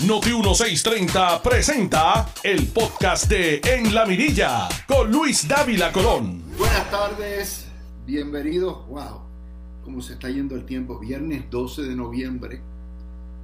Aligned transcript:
Noti 0.00 0.30
1630 0.30 1.40
presenta 1.40 2.28
el 2.42 2.66
podcast 2.66 3.28
de 3.28 3.60
En 3.64 3.94
la 3.94 4.04
Mirilla 4.04 4.68
con 4.88 5.10
Luis 5.10 5.46
Dávila 5.46 5.92
Colón. 5.92 6.42
Buenas 6.58 6.90
tardes, 6.90 7.68
bienvenidos. 8.04 8.86
Wow, 8.88 9.20
cómo 9.84 10.02
se 10.02 10.14
está 10.14 10.28
yendo 10.28 10.56
el 10.56 10.66
tiempo. 10.66 10.98
Viernes 10.98 11.48
12 11.48 11.82
de 11.82 11.94
noviembre. 11.94 12.60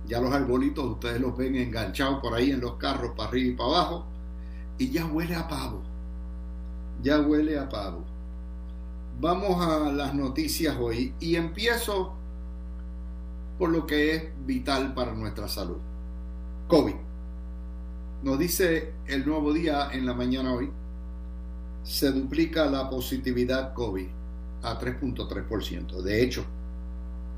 Ya 0.09 0.21
los 0.21 0.35
arbolitos 0.35 0.85
ustedes 0.85 1.21
los 1.21 1.37
ven 1.37 1.55
enganchados 1.55 2.21
por 2.21 2.35
ahí 2.35 2.51
en 2.51 2.61
los 2.61 2.75
carros 2.75 3.13
para 3.17 3.29
arriba 3.29 3.51
y 3.51 3.57
para 3.57 3.69
abajo. 3.69 4.07
Y 4.77 4.91
ya 4.91 5.07
huele 5.07 5.37
a 5.37 5.47
pavo. 5.47 5.83
Ya 7.01 7.21
huele 7.21 7.59
a 7.59 7.69
pavo. 7.69 8.05
Vamos 9.21 9.65
a 9.65 9.93
las 9.93 10.15
noticias 10.15 10.77
hoy 10.79 11.15
y 11.21 11.37
empiezo 11.37 12.13
por 13.57 13.71
lo 13.71 13.87
que 13.87 14.17
es 14.17 14.25
vital 14.45 14.95
para 14.95 15.13
nuestra 15.13 15.47
salud. 15.49 15.79
COVID. 16.71 16.95
Nos 18.23 18.39
dice 18.39 18.93
el 19.09 19.27
nuevo 19.27 19.53
día 19.53 19.91
en 19.93 20.07
la 20.07 20.15
mañana 20.15 20.55
hoy, 20.55 20.71
se 21.83 22.13
duplica 22.13 22.67
la 22.67 22.89
positividad 22.89 23.75
COVID 23.75 24.07
a 24.63 24.79
3.3%. 24.79 26.01
De 26.01 26.23
hecho, 26.23 26.45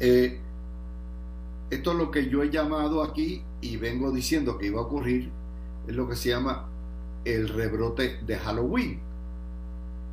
eh, 0.01 0.39
esto 1.71 1.93
es 1.93 1.97
lo 1.97 2.11
que 2.11 2.29
yo 2.29 2.43
he 2.43 2.51
llamado 2.51 3.03
aquí 3.03 3.43
y 3.63 3.79
vengo 3.79 4.13
diciendo 4.13 4.59
que 4.59 4.67
iba 4.67 4.81
a 4.81 4.85
ocurrir, 4.85 5.31
es 5.89 5.97
lo 5.97 6.07
que 6.07 6.15
se 6.15 6.29
llama 6.29 6.69
el 7.25 7.49
rebrote 7.49 8.19
de 8.27 8.37
Halloween. 8.37 9.01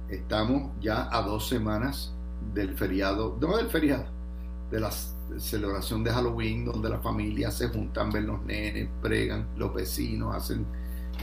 Estamos 0.07 0.71
ya 0.79 1.09
a 1.11 1.21
dos 1.23 1.49
semanas 1.49 2.13
del 2.53 2.73
feriado, 2.77 3.38
no 3.41 3.57
del 3.57 3.67
feriado, 3.67 4.05
de 4.71 4.79
la 4.79 4.91
celebración 5.38 6.03
de 6.03 6.11
Halloween, 6.11 6.65
donde 6.65 6.89
las 6.89 7.01
familias 7.01 7.57
se 7.57 7.69
juntan, 7.69 8.11
ven 8.11 8.27
los 8.27 8.43
nenes, 8.43 8.89
pregan, 9.01 9.47
los 9.57 9.73
vecinos 9.73 10.35
hacen 10.35 10.65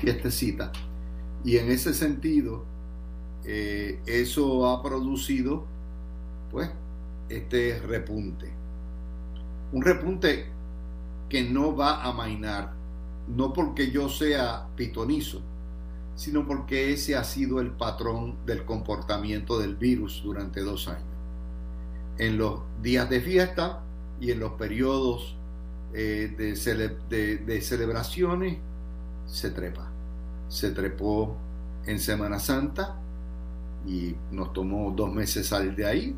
fiestecitas. 0.00 0.70
Y 1.44 1.56
en 1.58 1.70
ese 1.70 1.94
sentido, 1.94 2.64
eh, 3.44 4.00
eso 4.06 4.68
ha 4.68 4.82
producido, 4.82 5.66
pues, 6.50 6.70
este 7.28 7.78
repunte. 7.80 8.52
Un 9.72 9.82
repunte 9.82 10.46
que 11.28 11.42
no 11.42 11.76
va 11.76 12.02
a 12.02 12.12
mainar, 12.12 12.72
no 13.28 13.52
porque 13.52 13.90
yo 13.90 14.08
sea 14.08 14.68
pitonizo, 14.76 15.42
sino 16.14 16.46
porque 16.46 16.92
ese 16.92 17.16
ha 17.16 17.24
sido 17.24 17.60
el 17.60 17.72
patrón 17.72 18.36
del 18.46 18.64
comportamiento 18.64 19.58
del 19.58 19.76
virus 19.76 20.22
durante 20.24 20.60
dos 20.62 20.88
años. 20.88 21.04
En 22.18 22.38
los 22.38 22.60
días 22.82 23.10
de 23.10 23.20
fiesta 23.20 23.82
y 24.20 24.30
en 24.30 24.40
los 24.40 24.52
periodos 24.52 25.36
eh, 25.92 26.34
de, 26.36 27.38
de 27.38 27.60
celebraciones 27.60 28.58
se 29.26 29.50
trepa. 29.50 29.90
Se 30.48 30.70
trepó 30.70 31.36
en 31.86 31.98
Semana 31.98 32.38
Santa 32.38 32.96
y 33.86 34.14
nos 34.30 34.52
tomó 34.52 34.92
dos 34.92 35.12
meses 35.12 35.46
salir 35.46 35.74
de 35.74 35.86
ahí. 35.86 36.16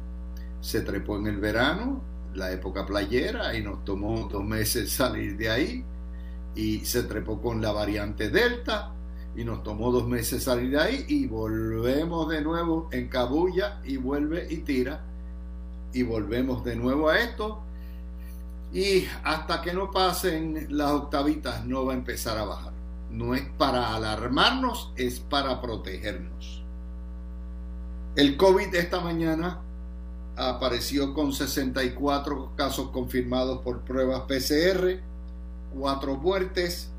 Se 0.60 0.80
trepó 0.80 1.16
en 1.19 1.26
el 1.26 1.38
verano, 1.38 2.02
la 2.34 2.52
época 2.52 2.84
playera, 2.84 3.56
y 3.56 3.62
nos 3.62 3.84
tomó 3.84 4.28
dos 4.28 4.44
meses 4.44 4.92
salir 4.92 5.36
de 5.36 5.50
ahí. 5.50 5.84
Y 6.54 6.80
se 6.80 7.04
trepó 7.04 7.41
con 7.41 7.60
la 7.60 7.72
variante 7.72 8.30
Delta 8.30 8.92
y 9.36 9.44
nos 9.44 9.62
tomó 9.62 9.92
dos 9.92 10.08
meses 10.08 10.42
salir 10.42 10.70
de 10.70 10.80
ahí 10.80 11.04
y 11.06 11.26
volvemos 11.26 12.28
de 12.28 12.41
nuevo 12.42 12.88
en 12.91 13.06
cabulla 13.06 13.80
y 13.84 13.96
vuelve 13.96 14.48
y 14.50 14.58
tira 14.58 15.04
y 15.92 16.02
volvemos 16.02 16.64
de 16.64 16.74
nuevo 16.74 17.08
a 17.08 17.20
esto 17.20 17.62
y 18.72 19.06
hasta 19.24 19.62
que 19.62 19.72
no 19.72 19.91
pasen 19.91 20.66
las 20.70 20.92
octavitas 20.92 21.64
no 21.64 21.86
va 21.86 21.92
a 21.94 21.97
empezar 21.97 22.38
a 22.38 22.44
bajar. 22.44 22.72
No 23.10 23.34
es 23.34 23.42
para 23.56 23.94
alarmarnos, 23.94 24.92
es 24.97 25.20
para 25.20 25.60
protegernos. 25.60 26.62
El 28.14 28.36
COVID 28.36 28.75
esta 28.75 29.00
mañana 29.00 29.60
apareció 30.37 31.15
con 31.15 31.32
64 31.32 32.53
casos 32.56 32.91
confirmados 32.91 33.60
por 33.62 33.81
pruebas 33.81 34.22
PCR, 34.22 35.00
4 35.78 36.16
muertes, 36.16 36.91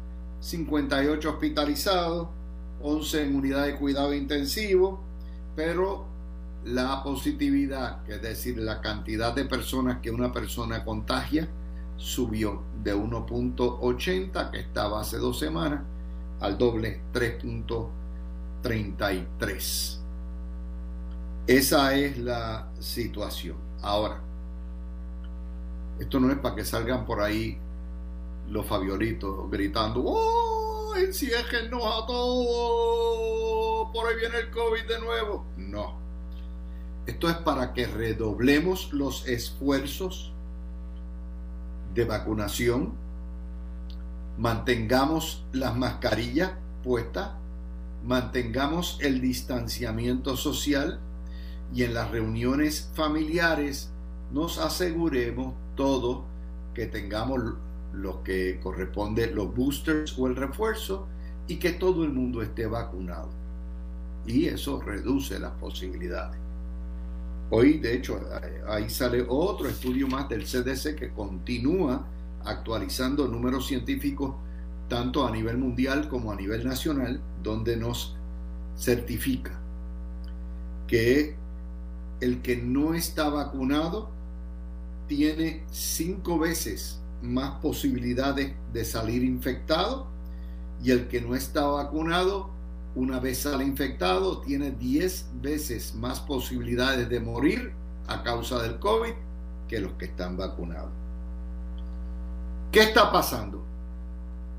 58 0.42 1.30
hospitalizados, 1.30 2.30
11 2.82 3.24
en 3.24 3.36
unidad 3.36 3.66
de 3.66 3.76
cuidado 3.76 4.14
intensivo, 4.14 5.02
pero 5.56 6.06
la 6.66 7.04
positividad, 7.04 8.10
es 8.10 8.22
decir, 8.22 8.58
la 8.58 8.82
cantidad 8.82 9.34
de 9.34 9.46
personas 9.46 10.00
que 10.00 10.12
una 10.12 10.32
persona 10.32 10.84
contagia, 10.84 11.48
subió 12.00 12.64
de 12.82 12.96
1.80, 12.96 14.50
que 14.52 14.60
estaba 14.60 15.02
hace 15.02 15.18
dos 15.18 15.38
semanas, 15.38 15.82
al 16.40 16.58
doble 16.58 17.02
3.33. 17.14 20.00
Esa 21.46 21.94
es 21.96 22.18
la 22.18 22.70
situación. 22.80 23.58
Ahora, 23.82 24.22
esto 26.00 26.20
no 26.20 26.32
es 26.32 26.40
para 26.40 26.56
que 26.56 26.64
salgan 26.64 27.06
por 27.06 27.22
ahí 27.22 27.60
los 28.50 28.66
Fabiolitos 28.66 29.52
gritando, 29.52 30.02
¡Oh! 30.06 30.96
¡Enciégenos 30.96 31.84
a 31.84 32.06
todos! 32.08 33.90
Por 33.94 34.08
ahí 34.08 34.16
viene 34.16 34.38
el 34.38 34.50
COVID 34.52 34.88
de 34.88 35.00
nuevo. 35.00 35.46
No. 35.58 36.00
Esto 37.06 37.30
es 37.30 37.36
para 37.38 37.74
que 37.74 37.88
redoblemos 37.88 38.94
los 38.94 39.28
esfuerzos 39.28 40.34
de 42.00 42.06
vacunación, 42.06 42.94
mantengamos 44.38 45.44
las 45.52 45.76
mascarillas 45.76 46.54
puestas, 46.82 47.32
mantengamos 48.06 48.98
el 49.02 49.20
distanciamiento 49.20 50.38
social 50.38 51.00
y 51.74 51.84
en 51.84 51.94
las 51.94 52.10
reuniones 52.10 52.90
familiares 52.94 53.92
nos 54.32 54.60
aseguremos 54.60 55.56
todo 55.76 56.24
que 56.74 56.86
tengamos 56.86 57.56
lo 57.92 58.24
que 58.24 58.62
corresponde, 58.64 59.28
los 59.28 59.54
boosters 59.54 60.18
o 60.18 60.28
el 60.28 60.38
refuerzo, 60.38 61.06
y 61.48 61.58
que 61.58 61.72
todo 61.72 62.06
el 62.06 62.12
mundo 62.12 62.42
esté 62.42 62.66
vacunado. 62.66 63.30
Y 64.26 64.46
eso 64.46 64.80
reduce 64.80 65.38
las 65.40 65.52
posibilidades. 65.54 66.40
Hoy, 67.52 67.80
de 67.80 67.96
hecho, 67.96 68.20
ahí 68.68 68.90
sale 68.90 69.26
otro 69.28 69.68
estudio 69.68 70.08
más 70.08 70.30
del 70.30 70.44
CDC 70.44 70.96
que 70.96 71.10
continúa 71.10 72.06
actualizando 72.46 73.28
números 73.28 73.68
científicos 73.68 74.36
tanto 74.88 75.26
a 75.26 75.32
nivel 75.32 75.58
mundial 75.58 76.10
como 76.10 76.32
a 76.32 76.36
nivel 76.36 76.66
nacional, 76.66 77.22
donde 77.42 77.78
nos 77.78 78.16
certifica 78.78 79.60
que 80.88 81.36
el 82.22 82.42
que 82.42 82.58
no 82.58 82.96
está 82.96 83.30
vacunado 83.30 84.10
tiene 85.08 85.64
cinco 85.72 86.40
veces 86.40 87.00
más 87.22 87.60
posibilidades 87.62 88.54
de 88.74 88.86
salir 88.86 89.24
infectado 89.24 90.08
y 90.84 90.92
el 90.92 91.08
que 91.08 91.22
no 91.22 91.36
está 91.36 91.66
vacunado, 91.66 92.50
una 92.96 93.20
vez 93.20 93.40
sale 93.40 93.64
infectado, 93.64 94.42
tiene 94.42 94.72
10 94.72 95.30
veces 95.42 95.96
más 95.96 96.20
posibilidades 96.20 97.08
de 97.10 97.20
morir 97.20 97.72
a 98.08 98.24
causa 98.24 98.62
del 98.62 98.80
COVID 98.80 99.14
que 99.68 99.80
los 99.80 99.94
que 99.94 100.06
están 100.06 100.38
vacunados. 100.38 100.92
¿Qué 102.72 102.82
está 102.82 103.12
pasando? 103.12 103.64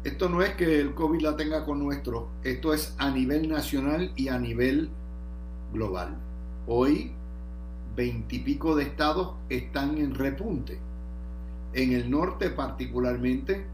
Esto 0.05 0.29
no 0.29 0.43
es 0.43 0.55
que 0.55 0.81
el 0.81 0.95
COVID 0.95 1.21
la 1.21 1.37
tenga 1.37 1.65
con 1.65 1.79
nuestro, 1.79 2.29
esto 2.43 2.73
es 2.73 2.95
a 2.99 3.11
nivel 3.11 3.49
nacional 3.49 4.13
y 4.17 4.29
a 4.29 4.39
nivel 4.39 4.89
global. 5.73 6.17
Hoy, 6.67 7.13
veintipico 7.97 8.75
de 8.77 8.85
estados 8.85 9.35
están 9.49 9.99
en 9.99 10.15
repunte 10.15 10.79
en 11.73 11.93
el 11.93 12.11
norte 12.11 12.51
particularmente, 12.51 13.65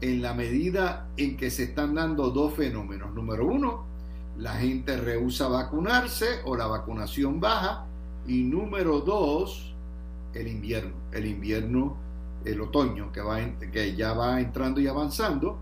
en 0.00 0.22
la 0.22 0.34
medida 0.34 1.08
en 1.16 1.36
que 1.36 1.50
se 1.50 1.64
están 1.64 1.94
dando 1.94 2.30
dos 2.30 2.54
fenómenos. 2.54 3.14
Número 3.14 3.46
uno, 3.46 3.84
la 4.38 4.54
gente 4.54 4.96
rehúsa 4.96 5.48
vacunarse 5.48 6.40
o 6.44 6.56
la 6.56 6.66
vacunación 6.66 7.40
baja. 7.40 7.86
Y 8.26 8.42
número 8.42 9.00
dos, 9.00 9.74
el 10.34 10.48
invierno. 10.48 10.94
El 11.12 11.26
invierno, 11.26 11.96
el 12.44 12.60
otoño, 12.60 13.12
que, 13.12 13.20
va 13.20 13.38
que 13.72 13.94
ya 13.94 14.12
va 14.12 14.40
entrando 14.40 14.80
y 14.80 14.86
avanzando, 14.86 15.58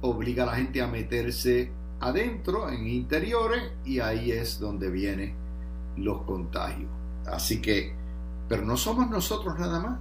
obliga 0.00 0.44
a 0.44 0.46
la 0.46 0.56
gente 0.56 0.80
a 0.80 0.86
meterse 0.86 1.70
adentro, 2.00 2.70
en 2.70 2.86
interiores, 2.86 3.72
y 3.84 4.00
ahí 4.00 4.30
es 4.30 4.60
donde 4.60 4.90
vienen 4.90 5.34
los 5.96 6.22
contagios. 6.22 6.90
Así 7.26 7.60
que, 7.60 7.92
pero 8.48 8.64
no 8.64 8.76
somos 8.76 9.10
nosotros 9.10 9.58
nada 9.58 9.80
más. 9.80 9.98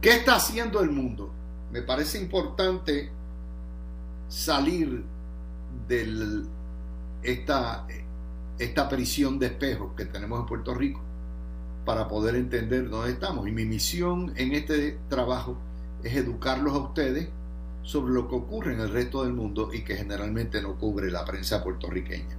¿Qué 0.00 0.16
está 0.16 0.36
haciendo 0.36 0.80
el 0.80 0.90
mundo? 0.90 1.30
Me 1.72 1.82
parece 1.82 2.18
importante 2.18 3.10
salir 4.28 5.04
de 5.86 6.44
esta, 7.22 7.86
esta 8.58 8.88
prisión 8.88 9.38
de 9.38 9.46
espejos 9.46 9.92
que 9.96 10.04
tenemos 10.04 10.40
en 10.40 10.46
Puerto 10.46 10.74
Rico 10.74 11.00
para 11.84 12.06
poder 12.06 12.36
entender 12.36 12.88
dónde 12.88 13.12
estamos. 13.12 13.48
Y 13.48 13.52
mi 13.52 13.64
misión 13.64 14.32
en 14.36 14.52
este 14.52 14.98
trabajo 15.08 15.56
es 16.02 16.14
educarlos 16.14 16.74
a 16.74 16.78
ustedes 16.78 17.28
sobre 17.82 18.12
lo 18.12 18.28
que 18.28 18.34
ocurre 18.34 18.74
en 18.74 18.80
el 18.80 18.90
resto 18.90 19.24
del 19.24 19.32
mundo 19.32 19.70
y 19.72 19.82
que 19.82 19.96
generalmente 19.96 20.60
no 20.60 20.74
cubre 20.74 21.10
la 21.10 21.24
prensa 21.24 21.64
puertorriqueña. 21.64 22.36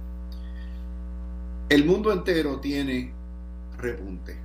El 1.68 1.84
mundo 1.84 2.12
entero 2.12 2.60
tiene 2.60 3.12
repunte. 3.76 4.36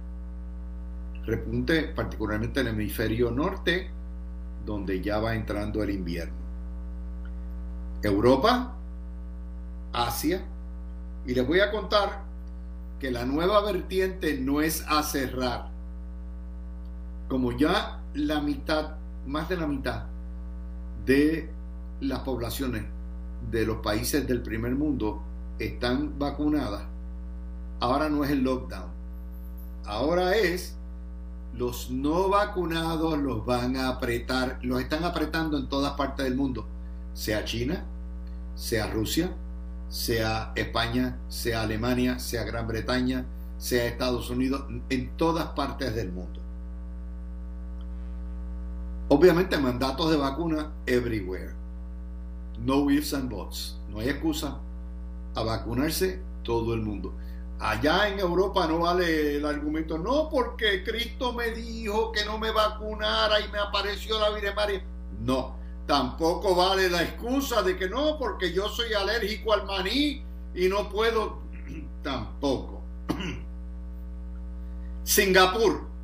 Repunte 1.26 1.84
particularmente 1.84 2.62
en 2.62 2.68
el 2.68 2.74
hemisferio 2.74 3.32
norte, 3.32 3.90
donde 4.66 5.02
ya 5.02 5.20
va 5.20 5.36
entrando 5.36 5.84
el 5.84 5.92
invierno. 5.92 6.36
Europa, 8.02 8.75
Asia, 9.96 10.44
y 11.26 11.34
les 11.34 11.48
voy 11.48 11.60
a 11.60 11.72
contar 11.72 12.24
que 13.00 13.12
la 13.12 13.26
nueva 13.26 13.62
vertiente 13.62 14.38
no 14.38 14.62
es 14.62 14.86
a 14.88 15.04
cerrar. 15.04 15.70
Como 17.28 17.52
ya 17.52 18.02
la 18.14 18.42
mitad, 18.42 18.96
más 19.26 19.50
de 19.50 19.58
la 19.58 19.68
mitad 19.68 20.04
de 21.06 21.50
las 22.02 22.20
poblaciones 22.20 22.86
de 23.52 23.66
los 23.66 23.78
países 23.78 24.28
del 24.28 24.42
primer 24.42 24.76
mundo 24.76 25.22
están 25.60 26.18
vacunadas, 26.18 26.84
ahora 27.80 28.10
no 28.10 28.24
es 28.24 28.32
el 28.32 28.44
lockdown. 28.44 28.90
Ahora 29.86 30.36
es 30.36 30.76
los 31.54 31.90
no 31.90 32.30
vacunados 32.30 33.18
los 33.18 33.46
van 33.46 33.78
a 33.78 33.90
apretar, 33.90 34.60
los 34.62 34.82
están 34.82 35.04
apretando 35.04 35.58
en 35.58 35.70
todas 35.70 35.94
partes 35.94 36.26
del 36.26 36.36
mundo, 36.36 36.68
sea 37.14 37.46
China, 37.46 37.86
sea 38.56 38.88
Rusia, 38.88 39.32
sea 39.90 40.52
España, 40.56 41.20
sea 41.28 41.62
Alemania, 41.62 42.20
sea 42.20 42.44
Gran 42.44 42.68
Bretaña, 42.68 43.26
sea 43.58 43.86
Estados 43.86 44.30
Unidos, 44.30 44.66
en 44.90 45.10
todas 45.18 45.48
partes 45.50 45.96
del 45.96 46.12
mundo. 46.12 46.42
Obviamente 49.08 49.58
mandatos 49.58 50.10
de 50.10 50.18
vacuna 50.18 50.72
everywhere. 50.86 51.54
No 52.60 52.90
ifs 52.90 53.14
and 53.14 53.30
buts. 53.30 53.78
No 53.90 54.00
hay 54.00 54.10
excusa 54.10 54.60
a 55.36 55.44
vacunarse 55.44 56.22
todo 56.44 56.74
el 56.74 56.82
mundo. 56.82 57.14
Allá 57.60 58.10
en 58.10 58.20
Europa 58.20 58.68
no 58.68 58.80
vale 58.80 59.38
el 59.38 59.46
argumento, 59.46 59.98
no 59.98 60.30
porque 60.30 60.84
Cristo 60.84 61.34
me 61.34 61.52
dijo 61.52 62.12
que 62.12 62.26
no 62.26 62.38
me 62.38 62.52
vacunara 62.52 63.40
y 63.40 63.50
me 63.50 63.60
apareció 63.60 64.20
la 64.20 64.32
Virgen 64.32 64.56
María. 64.56 64.84
No, 65.22 65.56
tampoco 65.86 66.56
vale 66.56 66.90
la 66.90 67.04
excusa 67.04 67.62
de 67.62 67.78
que 67.78 67.90
no 67.90 68.18
porque 68.18 68.52
yo 68.54 68.70
soy 68.70 68.94
alérgico 68.94 69.54
al 69.54 69.66
maní 69.66 70.24
y 70.54 70.68
no 70.68 70.90
puedo. 70.90 71.40
tampoco. 72.04 72.82
Singapur 75.04 75.96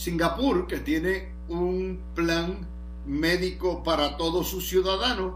Singapur, 0.00 0.66
que 0.66 0.78
tiene 0.78 1.28
un 1.48 2.00
plan 2.14 2.66
médico 3.04 3.82
para 3.82 4.16
todos 4.16 4.48
sus 4.48 4.66
ciudadanos, 4.66 5.34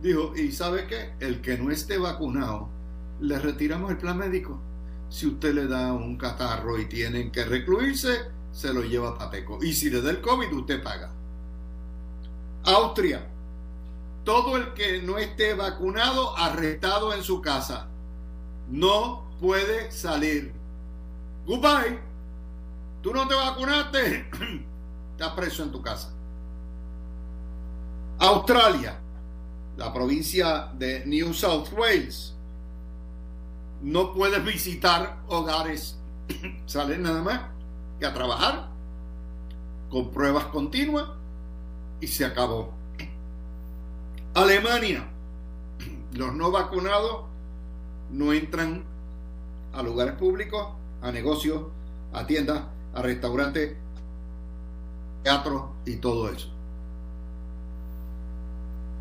dijo, 0.00 0.32
¿y 0.34 0.52
sabe 0.52 0.86
qué? 0.86 1.12
El 1.20 1.42
que 1.42 1.58
no 1.58 1.70
esté 1.70 1.98
vacunado, 1.98 2.70
le 3.20 3.38
retiramos 3.38 3.90
el 3.90 3.98
plan 3.98 4.16
médico. 4.16 4.58
Si 5.10 5.26
usted 5.26 5.52
le 5.52 5.66
da 5.66 5.92
un 5.92 6.16
catarro 6.16 6.78
y 6.78 6.86
tienen 6.86 7.30
que 7.30 7.44
recluirse, 7.44 8.22
se 8.52 8.72
lo 8.72 8.82
lleva 8.82 9.18
Pateco. 9.18 9.58
Y 9.62 9.74
si 9.74 9.90
le 9.90 10.00
da 10.00 10.10
el 10.12 10.22
COVID, 10.22 10.50
usted 10.50 10.82
paga. 10.82 11.12
Austria, 12.64 13.26
todo 14.24 14.56
el 14.56 14.74
que 14.74 15.02
no 15.02 15.18
esté 15.18 15.54
vacunado, 15.54 16.36
arrestado 16.36 17.14
en 17.14 17.22
su 17.22 17.40
casa. 17.40 17.88
No 18.68 19.24
puede 19.40 19.90
salir. 19.90 20.52
Goodbye. 21.46 21.98
Tú 23.02 23.14
no 23.14 23.26
te 23.26 23.34
vacunaste, 23.34 24.28
estás 25.12 25.32
preso 25.32 25.62
en 25.62 25.72
tu 25.72 25.80
casa. 25.80 26.12
Australia, 28.18 28.98
la 29.78 29.92
provincia 29.92 30.68
de 30.74 31.06
New 31.06 31.32
South 31.32 31.68
Wales, 31.72 32.34
no 33.80 34.12
puedes 34.12 34.44
visitar 34.44 35.22
hogares, 35.28 35.98
salen 36.66 37.02
nada 37.02 37.22
más 37.22 37.40
que 37.98 38.04
a 38.04 38.12
trabajar 38.12 38.68
con 39.88 40.10
pruebas 40.10 40.44
continuas 40.46 41.08
y 42.00 42.06
se 42.06 42.24
acabó. 42.24 42.72
Alemania, 44.34 45.08
los 46.14 46.34
no 46.34 46.50
vacunados 46.50 47.24
no 48.10 48.32
entran 48.32 48.84
a 49.72 49.82
lugares 49.82 50.14
públicos, 50.14 50.68
a 51.02 51.12
negocios, 51.12 51.64
a 52.12 52.26
tiendas 52.26 52.62
a 52.94 53.02
restaurantes, 53.02 53.76
teatro 55.22 55.74
y 55.84 55.96
todo 55.96 56.28
eso. 56.30 56.48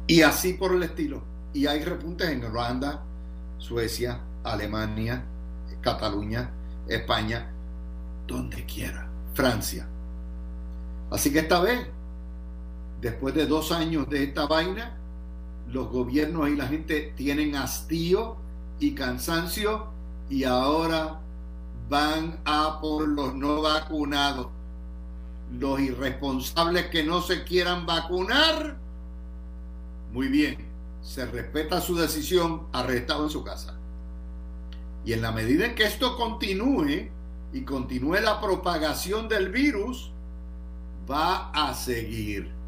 Y 0.07 0.21
así 0.21 0.53
por 0.53 0.73
el 0.73 0.83
estilo. 0.83 1.21
Y 1.53 1.67
hay 1.67 1.83
repuntes 1.83 2.29
en 2.29 2.43
Holanda, 2.43 3.03
Suecia, 3.57 4.21
Alemania, 4.43 5.23
Cataluña, 5.81 6.51
España, 6.87 7.51
donde 8.27 8.65
quiera, 8.65 9.09
Francia. 9.33 9.87
Así 11.11 11.31
que 11.31 11.39
esta 11.39 11.59
vez, 11.59 11.87
después 13.01 13.33
de 13.33 13.45
dos 13.45 13.71
años 13.71 14.09
de 14.09 14.23
esta 14.23 14.45
vaina, 14.45 14.97
los 15.67 15.89
gobiernos 15.89 16.49
y 16.49 16.55
la 16.55 16.67
gente 16.67 17.13
tienen 17.15 17.55
hastío 17.55 18.37
y 18.79 18.95
cansancio 18.95 19.87
y 20.29 20.43
ahora 20.43 21.19
van 21.89 22.39
a 22.45 22.79
por 22.81 23.07
los 23.07 23.33
no 23.35 23.61
vacunados. 23.61 24.47
Los 25.51 25.79
irresponsables 25.79 26.87
que 26.87 27.03
no 27.03 27.21
se 27.21 27.43
quieran 27.43 27.85
vacunar, 27.85 28.77
muy 30.11 30.27
bien, 30.27 30.57
se 31.01 31.25
respeta 31.25 31.81
su 31.81 31.95
decisión, 31.95 32.67
arrestado 32.71 33.23
en 33.23 33.29
su 33.29 33.43
casa. 33.43 33.75
Y 35.05 35.13
en 35.13 35.21
la 35.21 35.31
medida 35.31 35.65
en 35.65 35.75
que 35.75 35.85
esto 35.85 36.17
continúe 36.17 37.09
y 37.51 37.61
continúe 37.61 38.19
la 38.21 38.39
propagación 38.39 39.27
del 39.27 39.49
virus, 39.49 40.11
va 41.09 41.49
a 41.49 41.73
seguir. 41.73 42.58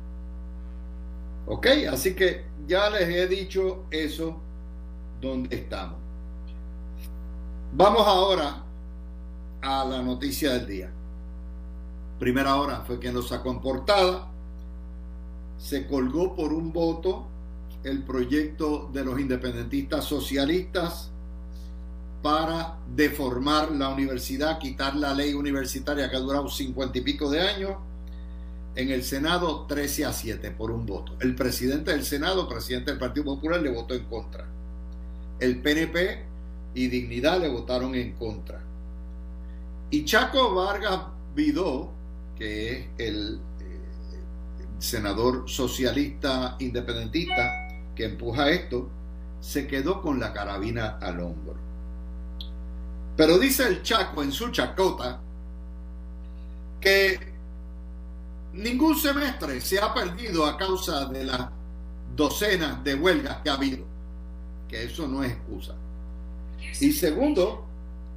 ¿Ok? 1.45 1.67
Así 1.91 2.13
que 2.13 2.45
ya 2.67 2.89
les 2.89 3.09
he 3.09 3.27
dicho 3.27 3.85
eso 3.91 4.39
donde 5.19 5.55
estamos. 5.55 5.97
Vamos 7.73 8.05
ahora 8.05 8.63
a 9.61 9.85
la 9.85 10.01
noticia 10.01 10.53
del 10.53 10.67
día. 10.67 10.91
Primera 12.19 12.55
hora 12.55 12.81
fue 12.81 12.99
quien 12.99 13.13
lo 13.13 13.21
sacó 13.21 13.51
en 13.51 13.61
portada. 13.61 14.27
Se 15.57 15.87
colgó 15.87 16.35
por 16.35 16.53
un 16.53 16.71
voto 16.73 17.27
el 17.83 18.03
proyecto 18.03 18.89
de 18.91 19.03
los 19.03 19.19
independentistas 19.19 20.05
socialistas 20.05 21.11
para 22.21 22.77
deformar 22.87 23.71
la 23.71 23.89
universidad, 23.89 24.59
quitar 24.59 24.95
la 24.95 25.13
ley 25.13 25.33
universitaria 25.33 26.09
que 26.09 26.15
ha 26.15 26.19
durado 26.19 26.47
cincuenta 26.49 26.97
y 26.97 27.01
pico 27.01 27.29
de 27.29 27.41
años. 27.41 27.71
En 28.75 28.89
el 28.89 29.03
Senado 29.03 29.65
13 29.67 30.05
a 30.05 30.13
7 30.13 30.51
por 30.51 30.71
un 30.71 30.85
voto. 30.85 31.15
El 31.19 31.35
presidente 31.35 31.91
del 31.91 32.03
Senado, 32.03 32.47
presidente 32.47 32.91
del 32.91 32.99
Partido 32.99 33.25
Popular, 33.25 33.61
le 33.61 33.69
votó 33.69 33.93
en 33.93 34.05
contra. 34.05 34.45
El 35.39 35.61
PNP 35.61 36.23
y 36.73 36.87
Dignidad 36.87 37.41
le 37.41 37.49
votaron 37.49 37.95
en 37.95 38.13
contra. 38.13 38.61
Y 39.89 40.05
Chaco 40.05 40.55
Vargas 40.55 41.01
Vidó, 41.35 41.91
que 42.37 42.71
es 42.71 42.87
el, 42.97 43.39
eh, 43.59 43.79
senador 44.79 45.49
socialista 45.49 46.55
independentista 46.59 47.67
que 47.93 48.05
empuja 48.05 48.49
esto, 48.51 48.89
se 49.41 49.67
quedó 49.67 50.01
con 50.01 50.19
la 50.19 50.31
carabina 50.31 50.97
al 51.01 51.19
hombro. 51.19 51.55
Pero 53.17 53.37
dice 53.37 53.67
el 53.67 53.83
Chaco 53.83 54.23
en 54.23 54.31
su 54.31 54.49
chacota 54.49 55.19
que 56.79 57.30
ningún 58.53 58.95
semestre 58.95 59.61
se 59.61 59.79
ha 59.79 59.93
perdido 59.93 60.45
a 60.45 60.57
causa 60.57 61.05
de 61.05 61.25
las 61.25 61.49
docenas 62.15 62.83
de 62.83 62.95
huelgas 62.95 63.37
que 63.37 63.49
ha 63.49 63.53
habido, 63.53 63.85
que 64.67 64.83
eso 64.83 65.07
no 65.07 65.23
es 65.23 65.31
excusa. 65.31 65.75
Y 66.79 66.91
segundo, 66.91 67.65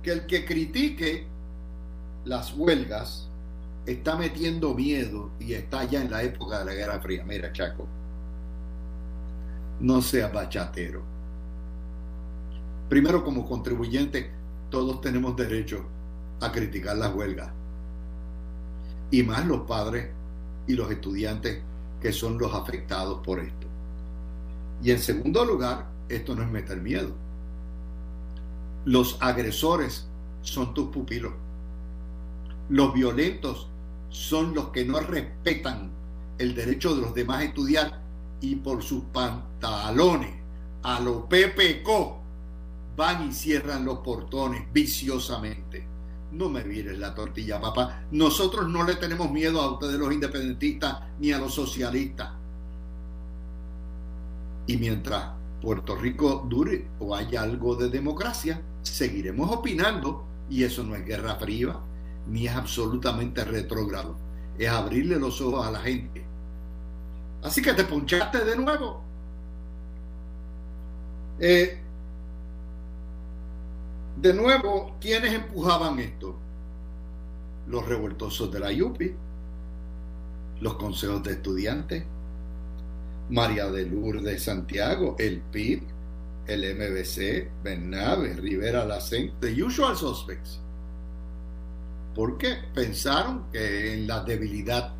que 0.02 0.12
el 0.12 0.26
que 0.26 0.44
critique 0.44 1.26
las 2.24 2.54
huelgas 2.54 3.28
está 3.86 4.16
metiendo 4.16 4.74
miedo 4.74 5.30
y 5.38 5.54
está 5.54 5.84
ya 5.84 6.02
en 6.02 6.10
la 6.10 6.22
época 6.22 6.60
de 6.60 6.64
la 6.64 6.74
Guerra 6.74 7.00
Fría. 7.00 7.24
Mira, 7.24 7.52
Chaco, 7.52 7.86
no 9.80 10.00
sea 10.02 10.28
bachatero. 10.28 11.02
Primero, 12.88 13.24
como 13.24 13.46
contribuyente, 13.46 14.30
todos 14.70 15.00
tenemos 15.00 15.36
derecho 15.36 15.84
a 16.40 16.52
criticar 16.52 16.96
las 16.96 17.14
huelgas. 17.14 17.50
Y 19.10 19.22
más 19.22 19.46
los 19.46 19.60
padres 19.62 20.08
y 20.66 20.74
los 20.74 20.90
estudiantes 20.90 21.60
que 22.00 22.12
son 22.12 22.38
los 22.38 22.54
afectados 22.54 23.20
por 23.24 23.40
esto. 23.40 23.66
Y 24.82 24.90
en 24.90 24.98
segundo 24.98 25.44
lugar, 25.44 25.86
esto 26.08 26.34
no 26.34 26.42
es 26.42 26.50
meter 26.50 26.80
miedo. 26.80 27.10
Los 28.84 29.16
agresores 29.20 30.06
son 30.42 30.74
tus 30.74 30.88
pupilos. 30.88 31.32
Los 32.68 32.92
violentos 32.92 33.68
son 34.10 34.54
los 34.54 34.68
que 34.68 34.84
no 34.84 35.00
respetan 35.00 35.90
el 36.38 36.54
derecho 36.54 36.94
de 36.94 37.02
los 37.02 37.14
demás 37.14 37.40
a 37.40 37.44
estudiar 37.44 38.00
y 38.40 38.56
por 38.56 38.82
sus 38.82 39.02
pantalones 39.04 40.34
a 40.82 41.00
lo 41.00 41.26
PPCO 41.28 42.20
van 42.96 43.28
y 43.28 43.32
cierran 43.32 43.84
los 43.84 43.98
portones 43.98 44.70
viciosamente. 44.72 45.93
No 46.34 46.48
me 46.48 46.64
vires 46.64 46.98
la 46.98 47.14
tortilla, 47.14 47.60
papá. 47.60 48.02
Nosotros 48.10 48.68
no 48.68 48.82
le 48.84 48.96
tenemos 48.96 49.30
miedo 49.30 49.60
a 49.60 49.72
ustedes 49.72 49.94
los 49.94 50.12
independentistas 50.12 50.98
ni 51.20 51.30
a 51.30 51.38
los 51.38 51.54
socialistas. 51.54 52.30
Y 54.66 54.76
mientras 54.76 55.28
Puerto 55.62 55.94
Rico 55.94 56.44
dure 56.48 56.88
o 56.98 57.14
haya 57.14 57.42
algo 57.42 57.76
de 57.76 57.88
democracia, 57.88 58.60
seguiremos 58.82 59.50
opinando 59.50 60.26
y 60.50 60.64
eso 60.64 60.82
no 60.82 60.96
es 60.96 61.04
guerra 61.06 61.36
fría 61.36 61.78
ni 62.26 62.46
es 62.46 62.54
absolutamente 62.54 63.44
retrógrado. 63.44 64.16
Es 64.58 64.68
abrirle 64.68 65.18
los 65.18 65.40
ojos 65.40 65.66
a 65.66 65.70
la 65.70 65.80
gente. 65.80 66.24
Así 67.42 67.62
que 67.62 67.74
te 67.74 67.84
ponchaste 67.84 68.44
de 68.44 68.56
nuevo. 68.56 69.02
Eh, 71.38 71.83
de 74.16 74.32
nuevo, 74.32 74.96
¿quiénes 75.00 75.32
empujaban 75.32 75.98
esto? 75.98 76.36
Los 77.66 77.86
revoltosos 77.86 78.52
de 78.52 78.60
la 78.60 78.72
YUPI, 78.72 79.14
los 80.60 80.74
consejos 80.74 81.22
de 81.22 81.32
estudiantes, 81.32 82.04
María 83.30 83.70
de 83.70 83.86
Lourdes 83.86 84.42
Santiago, 84.42 85.16
el 85.18 85.40
PIB, 85.40 85.82
el 86.46 86.76
MBC, 86.76 87.50
Bernabe, 87.62 88.34
Rivera 88.34 88.84
Lacen, 88.84 89.32
the 89.40 89.62
usual 89.62 89.96
suspects. 89.96 90.60
¿Por 92.14 92.38
qué? 92.38 92.58
Pensaron 92.74 93.46
que 93.50 93.94
en 93.94 94.06
la 94.06 94.22
debilidad 94.22 94.92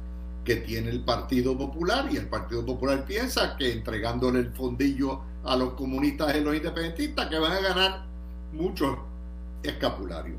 que 0.45 0.57
tiene 0.57 0.91
el 0.91 1.05
Partido 1.05 1.57
Popular 1.57 2.09
y 2.11 2.17
el 2.17 2.29
Partido 2.29 2.65
Popular 2.65 3.05
piensa 3.07 3.57
que 3.57 3.73
entregándole 3.73 4.41
el 4.41 4.53
fondillo 4.53 5.21
a 5.45 5.57
los 5.57 5.75
comunistas 5.75 6.35
y 6.37 6.41
los 6.41 6.57
independentistas 6.57 7.29
que 7.29 7.39
van 7.39 7.53
a 7.53 7.61
ganar 7.61 8.14
muchos 8.55 8.97
escapularios. 9.63 10.39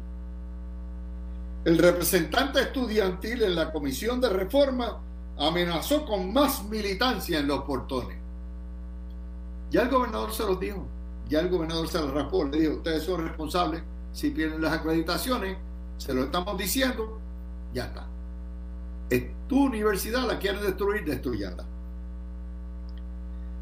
El 1.66 1.78
representante 1.78 2.62
estudiantil 2.62 3.44
en 3.44 3.56
la 3.56 3.72
Comisión 3.72 4.22
de 4.22 4.30
Reforma 4.30 5.00
amenazó 5.38 6.06
con 6.06 6.32
más 6.32 6.64
militancia 6.66 7.40
en 7.40 7.48
los 7.48 7.62
portones. 7.64 8.18
Ya 9.72 9.82
el 9.82 9.90
gobernador 9.90 10.32
se 10.32 10.44
los 10.44 10.60
dijo, 10.60 10.86
ya 11.28 11.40
el 11.40 11.50
gobernador 11.50 11.88
se 11.88 12.00
los 12.00 12.14
raspó, 12.14 12.46
le 12.46 12.60
dijo, 12.60 12.74
ustedes 12.76 13.04
son 13.04 13.28
responsables 13.28 13.82
si 14.14 14.30
pierden 14.30 14.62
las 14.62 14.72
acreditaciones, 14.72 15.58
se 15.98 16.14
lo 16.14 16.24
estamos 16.24 16.58
diciendo, 16.58 17.20
ya 17.74 17.86
está. 17.86 18.08
Es 19.10 19.26
tu 19.48 19.66
universidad, 19.66 20.26
la 20.26 20.40
quieren 20.40 20.62
destruir, 20.62 21.04
destruyala. 21.04 21.66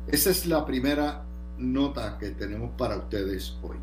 Esa 0.08 0.30
es 0.30 0.46
la 0.46 0.66
primera 0.66 1.24
nota 1.58 2.18
que 2.20 2.30
tenemos 2.32 2.72
para 2.78 2.98
ustedes 2.98 3.58
hoy. 3.64 3.78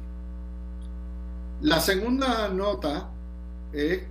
La 1.62 1.78
segunda 1.78 2.48
nota 2.48 3.10
es 3.74 4.02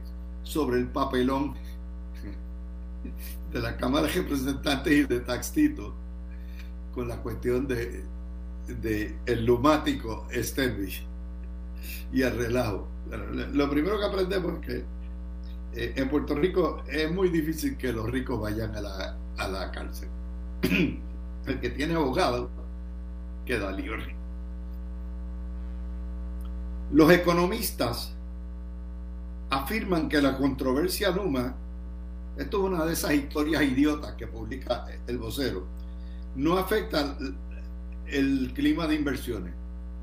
sobre 0.44 0.78
el 0.78 0.88
papelón 0.88 1.56
de 3.52 3.60
la 3.60 3.76
Cámara 3.76 4.06
de 4.06 4.14
Representantes 4.14 4.94
y 4.94 5.04
de 5.06 5.20
Taxito 5.22 5.96
con 6.94 7.08
la 7.08 7.18
cuestión 7.18 7.68
de, 7.68 8.06
el 9.26 9.46
lumático 9.46 10.28
Stenby 10.32 10.94
y 12.14 12.22
el 12.22 12.38
relajo. 12.38 12.88
Lo 13.54 13.68
primero 13.68 13.98
que 13.98 14.06
aprendemos 14.06 14.54
es 14.60 14.68
que 14.68 14.86
eh, 15.74 15.94
en 15.96 16.08
Puerto 16.08 16.36
Rico 16.36 16.84
es 16.88 17.12
muy 17.12 17.30
difícil 17.30 17.78
que 17.78 17.92
los 17.92 18.12
ricos 18.12 18.40
vayan 18.40 18.76
a 18.76 18.82
la, 18.82 19.18
a 19.38 19.48
la 19.48 19.72
cárcel. 19.72 20.10
el 20.62 21.60
que 21.60 21.70
tiene 21.72 21.96
abogado 21.96 22.48
queda 23.44 23.72
libre. 23.72 24.19
Los 26.92 27.12
economistas 27.12 28.14
afirman 29.50 30.10
que 30.10 30.22
la 30.22 30.38
controversia 30.38 31.12
Luma 31.12 31.56
esto 32.40 32.60
es 32.60 32.64
una 32.72 32.86
de 32.86 32.94
esas 32.94 33.12
historias 33.12 33.62
idiotas 33.64 34.14
que 34.14 34.26
publica 34.26 34.86
el 35.08 35.18
vocero. 35.18 35.66
No 36.38 36.58
afecta 36.58 37.18
el 38.08 38.54
clima 38.56 38.88
de 38.88 38.96
inversiones. 38.96 39.54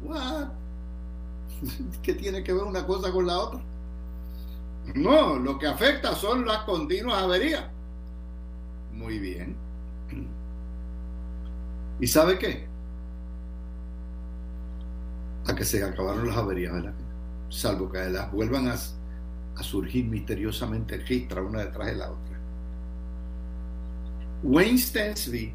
¿Qué 2.02 2.12
tiene 2.12 2.44
que 2.44 2.52
ver 2.52 2.64
una 2.64 2.86
cosa 2.86 3.10
con 3.10 3.26
la 3.26 3.38
otra? 3.38 3.62
No, 4.94 5.36
lo 5.36 5.58
que 5.58 5.66
afecta 5.66 6.14
son 6.14 6.44
las 6.44 6.58
continuas 6.64 7.22
averías. 7.22 7.64
Muy 8.92 9.18
bien. 9.18 9.56
¿Y 12.00 12.06
sabe 12.06 12.38
qué? 12.38 12.65
A 15.46 15.54
que 15.54 15.64
se 15.64 15.82
acabaron 15.84 16.26
las 16.26 16.36
averías, 16.36 16.72
¿verdad? 16.72 16.94
Salvo 17.48 17.90
que 17.90 17.98
las 18.10 18.32
vuelvan 18.32 18.68
a 18.68 19.62
surgir 19.62 20.04
misteriosamente 20.06 20.96
registra 20.96 21.42
una 21.42 21.60
detrás 21.60 21.86
de 21.86 21.96
la 21.96 22.10
otra. 22.10 22.38
Wayne 24.42 24.78
Stensby 24.78 25.52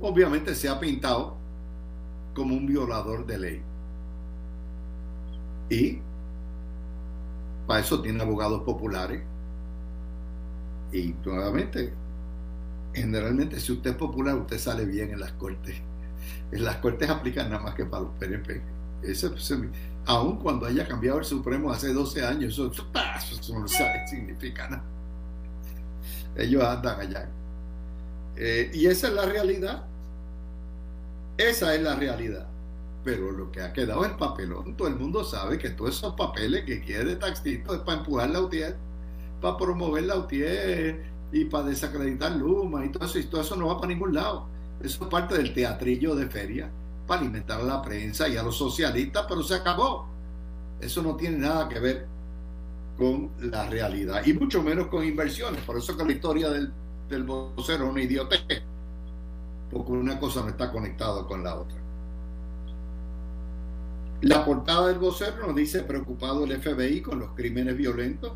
obviamente 0.00 0.54
se 0.54 0.68
ha 0.68 0.78
pintado 0.78 1.36
como 2.34 2.54
un 2.54 2.66
violador 2.66 3.26
de 3.26 3.38
ley. 3.38 3.62
Y 5.70 5.98
para 7.66 7.80
eso 7.80 8.02
tiene 8.02 8.22
abogados 8.22 8.62
populares. 8.62 9.22
Y 10.92 11.14
nuevamente, 11.24 11.92
generalmente 12.92 13.58
si 13.58 13.72
usted 13.72 13.90
es 13.90 13.96
popular, 13.96 14.36
usted 14.36 14.58
sale 14.58 14.84
bien 14.84 15.10
en 15.10 15.20
las 15.20 15.32
cortes. 15.32 15.76
Las 16.52 16.76
cortes 16.76 17.08
aplican 17.10 17.50
nada 17.50 17.62
más 17.62 17.74
que 17.74 17.84
para 17.84 18.04
los 18.04 18.12
PNP. 18.18 18.60
Eso, 19.02 19.34
aun 20.06 20.38
cuando 20.38 20.66
haya 20.66 20.86
cambiado 20.86 21.18
el 21.18 21.24
Supremo 21.24 21.70
hace 21.70 21.92
12 21.92 22.24
años, 22.24 22.54
eso, 22.54 22.70
eso 22.70 23.58
no 23.58 23.68
significa 24.08 24.68
nada. 24.68 24.84
Ellos 26.36 26.64
andan 26.64 27.00
allá. 27.00 27.28
Eh, 28.36 28.70
y 28.74 28.86
esa 28.86 29.08
es 29.08 29.14
la 29.14 29.26
realidad. 29.26 29.84
Esa 31.36 31.74
es 31.74 31.82
la 31.82 31.94
realidad. 31.96 32.46
Pero 33.04 33.30
lo 33.30 33.52
que 33.52 33.60
ha 33.60 33.72
quedado 33.72 34.04
es 34.04 34.10
el 34.10 34.16
papelón. 34.16 34.76
Todo 34.76 34.88
el 34.88 34.96
mundo 34.96 35.24
sabe 35.24 35.58
que 35.58 35.70
todos 35.70 35.96
esos 35.96 36.14
papeles 36.14 36.64
que 36.64 36.80
quiere 36.80 37.16
Taxito 37.16 37.74
es 37.74 37.80
para 37.80 37.98
empujar 37.98 38.30
la 38.30 38.40
UTIER, 38.40 38.76
para 39.40 39.56
promover 39.56 40.04
la 40.04 40.16
UTIER 40.16 41.04
y 41.32 41.44
para 41.44 41.66
desacreditar 41.66 42.32
Luma 42.32 42.84
y 42.84 42.88
todo 42.90 43.04
eso. 43.04 43.18
Y 43.18 43.24
todo 43.24 43.42
eso 43.42 43.56
no 43.56 43.68
va 43.68 43.76
para 43.76 43.92
ningún 43.92 44.14
lado. 44.14 44.48
Eso 44.84 45.04
es 45.04 45.10
parte 45.10 45.38
del 45.38 45.54
teatrillo 45.54 46.14
de 46.14 46.26
feria 46.26 46.70
para 47.06 47.22
alimentar 47.22 47.58
a 47.58 47.64
la 47.64 47.80
prensa 47.80 48.28
y 48.28 48.36
a 48.36 48.42
los 48.42 48.58
socialistas, 48.58 49.24
pero 49.26 49.42
se 49.42 49.54
acabó. 49.54 50.06
Eso 50.78 51.00
no 51.00 51.16
tiene 51.16 51.38
nada 51.38 51.66
que 51.70 51.80
ver 51.80 52.06
con 52.98 53.30
la 53.40 53.66
realidad 53.66 54.22
y 54.26 54.34
mucho 54.34 54.62
menos 54.62 54.88
con 54.88 55.02
inversiones. 55.02 55.62
Por 55.62 55.78
eso 55.78 55.96
que 55.96 56.04
la 56.04 56.12
historia 56.12 56.50
del, 56.50 56.70
del 57.08 57.22
vocero 57.24 57.86
es 57.86 57.90
una 57.90 58.02
idiotez, 58.02 58.42
porque 59.70 59.92
una 59.92 60.20
cosa 60.20 60.42
no 60.42 60.48
está 60.48 60.70
conectada 60.70 61.26
con 61.26 61.42
la 61.42 61.54
otra. 61.54 61.78
La 64.20 64.44
portada 64.44 64.88
del 64.88 64.98
vocero 64.98 65.46
nos 65.46 65.56
dice 65.56 65.82
preocupado 65.82 66.44
el 66.44 66.60
FBI 66.60 67.00
con 67.00 67.20
los 67.20 67.30
crímenes 67.30 67.74
violentos 67.74 68.32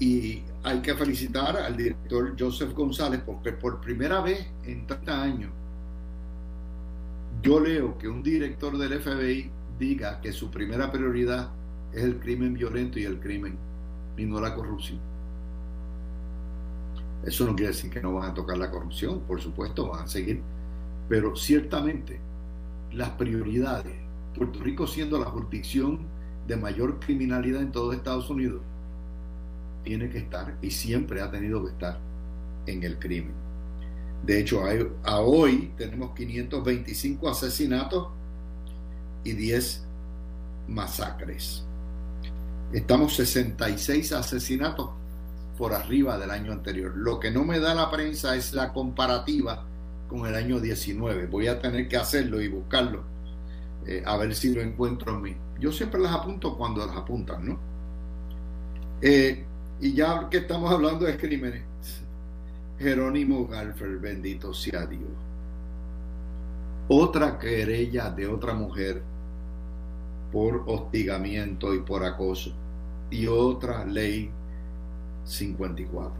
y 0.00 0.42
hay 0.64 0.80
que 0.80 0.94
felicitar 0.94 1.58
al 1.58 1.76
director 1.76 2.34
Joseph 2.36 2.72
González 2.72 3.20
porque 3.24 3.52
por 3.52 3.80
primera 3.80 4.22
vez 4.22 4.46
en 4.64 4.86
30 4.86 5.22
años 5.22 5.50
yo 7.42 7.60
leo 7.60 7.96
que 7.98 8.08
un 8.08 8.22
director 8.22 8.76
del 8.78 8.98
FBI 8.98 9.50
diga 9.78 10.20
que 10.20 10.32
su 10.32 10.50
primera 10.50 10.90
prioridad 10.90 11.50
es 11.92 12.02
el 12.02 12.18
crimen 12.18 12.54
violento 12.54 12.98
y 12.98 13.04
el 13.04 13.20
crimen 13.20 13.56
y 14.16 14.24
no 14.24 14.40
la 14.40 14.54
corrupción. 14.54 14.98
Eso 17.24 17.46
no 17.46 17.54
quiere 17.54 17.72
decir 17.72 17.90
que 17.90 18.00
no 18.00 18.14
van 18.14 18.30
a 18.30 18.34
tocar 18.34 18.56
la 18.56 18.70
corrupción, 18.70 19.20
por 19.20 19.40
supuesto, 19.40 19.88
van 19.88 20.04
a 20.04 20.08
seguir, 20.08 20.42
pero 21.08 21.36
ciertamente 21.36 22.20
las 22.92 23.10
prioridades, 23.10 23.96
Puerto 24.34 24.60
Rico 24.60 24.86
siendo 24.86 25.18
la 25.18 25.26
jurisdicción 25.26 26.00
de 26.46 26.56
mayor 26.56 26.98
criminalidad 27.00 27.60
en 27.62 27.72
todo 27.72 27.92
Estados 27.92 28.30
Unidos, 28.30 28.62
tiene 29.84 30.10
que 30.10 30.18
estar 30.18 30.56
y 30.62 30.70
siempre 30.70 31.20
ha 31.20 31.30
tenido 31.30 31.64
que 31.64 31.72
estar 31.72 31.98
en 32.66 32.82
el 32.82 32.98
crimen. 32.98 33.32
De 34.24 34.38
hecho, 34.38 34.62
a 35.04 35.20
hoy 35.20 35.72
tenemos 35.76 36.14
525 36.14 37.28
asesinatos 37.28 38.08
y 39.24 39.32
10 39.32 39.84
masacres. 40.68 41.64
Estamos 42.72 43.16
66 43.16 44.12
asesinatos 44.12 44.90
por 45.56 45.74
arriba 45.74 46.18
del 46.18 46.30
año 46.30 46.52
anterior. 46.52 46.92
Lo 46.96 47.18
que 47.18 47.30
no 47.30 47.44
me 47.44 47.60
da 47.60 47.74
la 47.74 47.90
prensa 47.90 48.36
es 48.36 48.52
la 48.52 48.72
comparativa 48.72 49.64
con 50.08 50.26
el 50.26 50.34
año 50.34 50.60
19. 50.60 51.26
Voy 51.26 51.48
a 51.48 51.60
tener 51.60 51.88
que 51.88 51.96
hacerlo 51.96 52.40
y 52.40 52.48
buscarlo, 52.48 53.02
eh, 53.86 54.02
a 54.06 54.16
ver 54.16 54.34
si 54.34 54.54
lo 54.54 54.60
encuentro 54.60 55.14
en 55.14 55.22
mí. 55.22 55.36
Yo 55.58 55.72
siempre 55.72 56.00
las 56.00 56.14
apunto 56.14 56.56
cuando 56.56 56.84
las 56.86 56.96
apuntan, 56.96 57.46
¿no? 57.46 57.58
Eh, 59.02 59.44
Y 59.80 59.94
ya 59.94 60.28
que 60.28 60.38
estamos 60.38 60.70
hablando 60.70 61.06
de 61.06 61.16
crímenes, 61.16 61.62
Jerónimo 62.78 63.46
Galfer, 63.46 63.98
bendito 63.98 64.52
sea 64.52 64.86
Dios. 64.86 65.10
Otra 66.88 67.38
querella 67.38 68.10
de 68.10 68.26
otra 68.26 68.52
mujer 68.52 69.02
por 70.32 70.64
hostigamiento 70.66 71.74
y 71.74 71.80
por 71.80 72.04
acoso. 72.04 72.52
Y 73.10 73.26
otra 73.26 73.84
ley 73.84 74.30
54. 75.24 76.14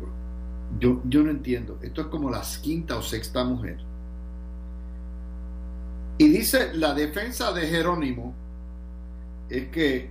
Yo, 0.79 1.01
yo 1.05 1.23
no 1.23 1.31
entiendo. 1.31 1.79
Esto 1.83 2.03
es 2.03 2.07
como 2.07 2.31
la 2.31 2.43
quinta 2.63 2.97
o 2.97 3.03
sexta 3.03 3.45
mujer. 3.45 3.79
Y 6.19 6.29
dice 6.29 6.75
la 6.75 6.95
defensa 6.95 7.53
de 7.53 7.67
Jerónimo 7.67 8.35
es 9.49 9.69
que 9.69 10.11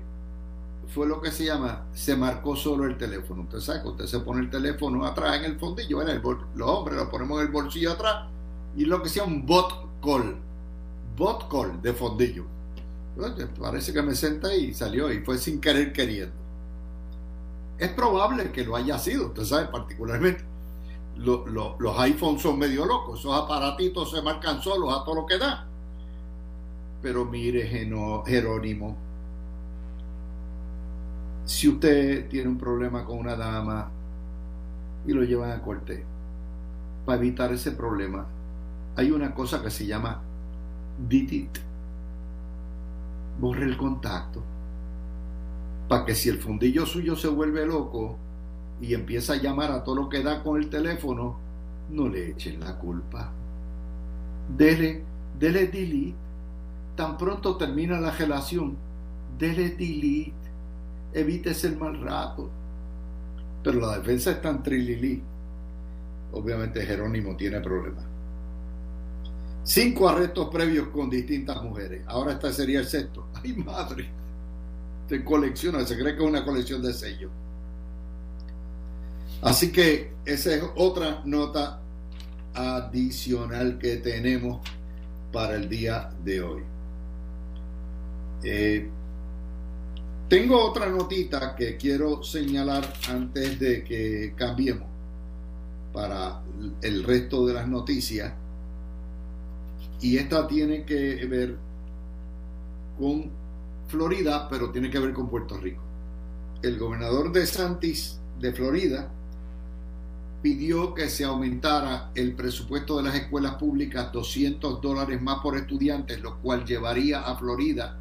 fue 0.94 1.08
lo 1.08 1.22
que 1.22 1.32
se 1.32 1.46
llama, 1.46 1.86
se 1.94 2.16
marcó 2.16 2.56
solo 2.56 2.86
el 2.86 2.98
teléfono. 2.98 3.44
Usted 3.44 3.60
sabe 3.60 3.82
que 3.84 3.88
usted 3.90 4.06
se 4.06 4.20
pone 4.20 4.42
el 4.42 4.50
teléfono 4.50 5.06
atrás 5.06 5.38
en 5.38 5.46
el 5.46 5.60
fondillo, 5.60 6.02
en 6.02 6.10
el 6.10 6.22
los 6.22 6.70
hombres 6.70 6.98
lo 6.98 7.10
ponemos 7.10 7.40
en 7.40 7.48
el 7.48 7.52
bolsillo 7.52 7.92
atrás 7.92 8.28
y 8.76 8.86
lo 8.86 9.02
que 9.02 9.10
sea 9.10 9.24
un 9.24 9.46
bot 9.46 10.02
call, 10.02 10.38
bot 11.16 11.48
call 11.50 11.82
de 11.82 11.94
fondillo. 11.94 12.46
parece 13.60 13.94
que 13.94 14.02
me 14.02 14.16
senté 14.16 14.58
y 14.58 14.74
salió 14.74 15.12
y 15.12 15.20
fue 15.20 15.38
sin 15.38 15.62
querer 15.62 15.94
queriendo. 15.94 16.36
Es 17.78 17.90
probable 17.90 18.52
que 18.52 18.66
lo 18.66 18.76
haya 18.76 18.98
sido, 18.98 19.28
usted 19.28 19.44
sabe, 19.46 19.68
particularmente. 19.68 20.44
los 21.18 22.00
iPhones 22.00 22.42
son 22.42 22.58
medio 22.58 22.86
locos, 22.86 23.20
esos 23.20 23.36
aparatitos 23.36 24.12
se 24.12 24.22
marcan 24.22 24.62
solos 24.62 24.94
a 24.94 25.04
todo 25.04 25.16
lo 25.16 25.26
que 25.26 25.38
da. 25.38 25.68
Pero 27.02 27.26
mire, 27.26 27.68
Jerónimo, 28.26 28.98
si 31.50 31.68
usted 31.68 32.30
tiene 32.30 32.48
un 32.48 32.60
problema 32.60 33.04
con 33.04 33.18
una 33.18 33.36
dama 33.36 33.90
y 35.08 35.14
lo 35.14 35.24
llevan 35.24 35.50
a 35.50 35.64
corte, 35.64 36.06
para 37.08 37.18
evitar 37.18 37.52
ese 37.52 37.72
problema, 37.72 38.28
hay 38.96 39.10
una 39.10 39.34
cosa 39.34 39.60
que 39.60 39.72
se 39.72 39.88
llama 39.88 40.22
DITIT. 41.10 41.50
Borre 43.40 43.66
el 43.66 43.78
contacto. 43.78 44.44
Para 45.88 46.06
que 46.06 46.14
si 46.14 46.30
el 46.30 46.38
fundillo 46.38 46.86
suyo 46.86 47.16
se 47.16 47.30
vuelve 47.30 47.66
loco 47.66 48.16
y 48.80 48.94
empieza 48.94 49.34
a 49.34 49.42
llamar 49.42 49.72
a 49.72 49.84
todo 49.84 49.96
lo 49.96 50.08
que 50.08 50.22
da 50.22 50.44
con 50.44 50.62
el 50.62 50.70
teléfono, 50.70 51.40
no 51.90 52.10
le 52.10 52.30
echen 52.30 52.60
la 52.60 52.78
culpa. 52.78 53.32
Dele, 54.56 55.04
dele 55.40 55.66
delete. 55.66 56.14
Tan 56.96 57.18
pronto 57.18 57.58
termina 57.58 58.00
la 58.00 58.12
relación, 58.12 58.78
dele 59.40 59.70
delete 59.70 60.39
evites 61.14 61.64
el 61.64 61.78
mal 61.78 62.00
rato. 62.02 62.50
Pero 63.64 63.80
la 63.80 63.98
defensa 63.98 64.32
es 64.32 64.42
tan 64.42 64.64
trililí. 64.64 65.22
Obviamente 66.32 66.86
Jerónimo 66.86 67.36
tiene 67.36 67.60
problemas. 67.60 68.06
Cinco 69.64 70.10
arrestos 70.10 70.50
previos 70.50 70.88
con 70.90 71.10
distintas 71.10 71.62
mujeres. 71.62 72.04
Ahora 72.08 72.34
este 72.34 72.52
sería 72.54 72.80
el 72.80 72.86
sexto. 72.86 73.28
¡Ay, 73.44 73.54
madre! 73.54 74.10
Se 75.08 75.24
colecciona, 75.24 75.86
se 75.86 75.98
cree 75.98 76.16
que 76.16 76.24
es 76.24 76.30
una 76.30 76.46
colección 76.46 76.82
de 76.82 76.94
sellos. 76.94 77.32
Así 79.42 79.72
que 79.72 80.14
esa 80.26 80.54
es 80.54 80.64
otra 80.76 81.22
nota 81.26 81.80
adicional 82.54 83.78
que 83.80 83.98
tenemos 83.98 84.62
para 85.32 85.56
el 85.56 85.70
día 85.70 86.12
de 86.24 86.42
hoy. 86.42 86.64
Eh, 88.44 88.90
tengo 90.30 90.64
otra 90.64 90.88
notita 90.88 91.56
que 91.56 91.76
quiero 91.76 92.22
señalar 92.22 92.94
antes 93.10 93.60
de 93.60 93.84
que 93.84 94.34
cambiemos 94.36 94.88
para 95.92 96.44
el 96.84 97.04
resto 97.04 97.48
de 97.48 97.56
las 97.56 97.68
noticias. 97.68 98.32
Y 100.02 100.18
esta 100.18 100.48
tiene 100.48 100.86
que 100.86 101.26
ver 101.26 101.58
con 102.98 103.32
Florida, 103.88 104.48
pero 104.48 104.70
tiene 104.70 104.92
que 104.92 105.00
ver 105.00 105.14
con 105.14 105.30
Puerto 105.30 105.58
Rico. 105.58 105.82
El 106.62 106.78
gobernador 106.78 107.32
de 107.32 107.48
Santis 107.48 108.20
de 108.40 108.54
Florida 108.54 109.12
pidió 110.44 110.94
que 110.94 111.10
se 111.10 111.26
aumentara 111.26 112.12
el 112.14 112.36
presupuesto 112.36 112.98
de 112.98 113.04
las 113.04 113.16
escuelas 113.16 113.56
públicas 113.56 114.12
200 114.12 114.80
dólares 114.80 115.20
más 115.22 115.40
por 115.40 115.58
estudiantes, 115.58 116.22
lo 116.22 116.38
cual 116.38 116.66
llevaría 116.66 117.22
a 117.22 117.36
Florida 117.36 117.98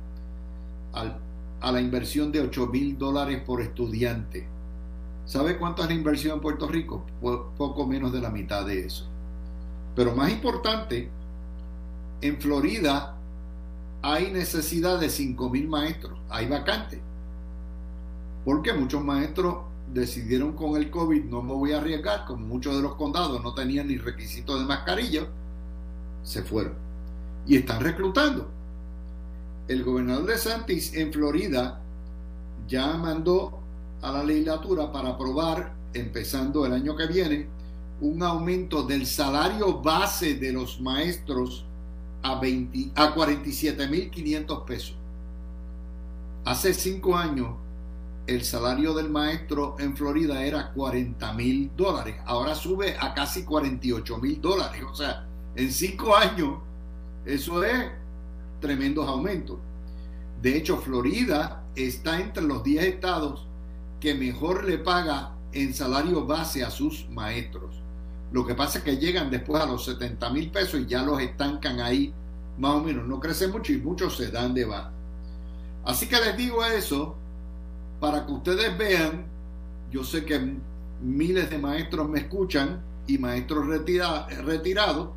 al 0.92 1.27
a 1.60 1.72
la 1.72 1.80
inversión 1.80 2.30
de 2.30 2.40
8 2.40 2.66
mil 2.68 2.98
dólares 2.98 3.42
por 3.44 3.60
estudiante. 3.60 4.46
¿Sabe 5.26 5.58
cuánto 5.58 5.82
es 5.82 5.88
la 5.88 5.94
inversión 5.94 6.34
en 6.34 6.40
Puerto 6.40 6.66
Rico? 6.68 7.04
Poco 7.20 7.86
menos 7.86 8.12
de 8.12 8.20
la 8.20 8.30
mitad 8.30 8.64
de 8.64 8.86
eso. 8.86 9.06
Pero 9.94 10.14
más 10.14 10.30
importante, 10.30 11.10
en 12.20 12.40
Florida 12.40 13.16
hay 14.00 14.30
necesidad 14.30 15.00
de 15.00 15.10
5 15.10 15.50
mil 15.50 15.68
maestros, 15.68 16.18
hay 16.30 16.46
vacante. 16.46 17.00
Porque 18.44 18.72
muchos 18.72 19.04
maestros 19.04 19.56
decidieron 19.92 20.52
con 20.52 20.76
el 20.76 20.90
COVID, 20.90 21.24
no 21.24 21.42
me 21.42 21.52
voy 21.52 21.72
a 21.72 21.78
arriesgar, 21.78 22.24
como 22.24 22.46
muchos 22.46 22.76
de 22.76 22.82
los 22.82 22.94
condados 22.94 23.42
no 23.42 23.54
tenían 23.54 23.88
ni 23.88 23.98
requisitos 23.98 24.60
de 24.60 24.66
mascarilla, 24.66 25.26
se 26.22 26.42
fueron. 26.42 26.74
Y 27.46 27.56
están 27.56 27.80
reclutando 27.80 28.57
el 29.68 29.84
gobernador 29.84 30.26
de 30.26 30.38
Santis 30.38 30.94
en 30.94 31.12
Florida 31.12 31.80
ya 32.66 32.94
mandó 32.94 33.60
a 34.02 34.12
la 34.12 34.24
legislatura 34.24 34.90
para 34.90 35.10
aprobar, 35.10 35.74
empezando 35.92 36.64
el 36.66 36.72
año 36.72 36.96
que 36.96 37.06
viene, 37.06 37.46
un 38.00 38.22
aumento 38.22 38.82
del 38.82 39.06
salario 39.06 39.80
base 39.80 40.34
de 40.34 40.52
los 40.52 40.80
maestros 40.80 41.64
a, 42.22 42.38
20, 42.40 42.92
a 42.94 43.14
47.500 43.14 44.64
pesos. 44.64 44.96
Hace 46.44 46.72
cinco 46.72 47.16
años 47.16 47.56
el 48.26 48.44
salario 48.44 48.94
del 48.94 49.08
maestro 49.08 49.76
en 49.78 49.96
Florida 49.96 50.44
era 50.44 50.72
40 50.72 51.32
mil 51.32 51.70
dólares, 51.76 52.16
ahora 52.26 52.54
sube 52.54 52.96
a 52.98 53.14
casi 53.14 53.44
48 53.44 54.18
mil 54.18 54.40
dólares. 54.40 54.82
O 54.90 54.94
sea, 54.94 55.26
en 55.56 55.72
cinco 55.72 56.14
años 56.14 56.58
eso 57.24 57.64
es 57.64 57.90
tremendos 58.60 59.08
aumentos. 59.08 59.58
De 60.42 60.56
hecho, 60.56 60.78
Florida 60.78 61.64
está 61.74 62.20
entre 62.20 62.44
los 62.44 62.62
10 62.62 62.84
estados 62.84 63.46
que 64.00 64.14
mejor 64.14 64.64
le 64.64 64.78
paga 64.78 65.34
en 65.52 65.74
salario 65.74 66.24
base 66.26 66.64
a 66.64 66.70
sus 66.70 67.08
maestros. 67.10 67.74
Lo 68.30 68.46
que 68.46 68.54
pasa 68.54 68.78
es 68.78 68.84
que 68.84 68.98
llegan 68.98 69.30
después 69.30 69.62
a 69.62 69.66
los 69.66 69.84
70 69.84 70.30
mil 70.30 70.50
pesos 70.50 70.80
y 70.80 70.86
ya 70.86 71.02
los 71.02 71.20
estancan 71.20 71.80
ahí 71.80 72.12
más 72.58 72.74
o 72.74 72.80
menos. 72.80 73.06
No 73.06 73.18
crecen 73.20 73.50
mucho 73.50 73.72
y 73.72 73.78
muchos 73.78 74.16
se 74.16 74.30
dan 74.30 74.54
de 74.54 74.64
baja. 74.64 74.92
Así 75.84 76.06
que 76.06 76.16
les 76.16 76.36
digo 76.36 76.64
eso 76.64 77.16
para 78.00 78.26
que 78.26 78.32
ustedes 78.32 78.76
vean, 78.76 79.26
yo 79.90 80.04
sé 80.04 80.24
que 80.24 80.56
miles 81.00 81.50
de 81.50 81.58
maestros 81.58 82.08
me 82.08 82.20
escuchan 82.20 82.82
y 83.06 83.18
maestros 83.18 83.66
retirados, 83.66 85.08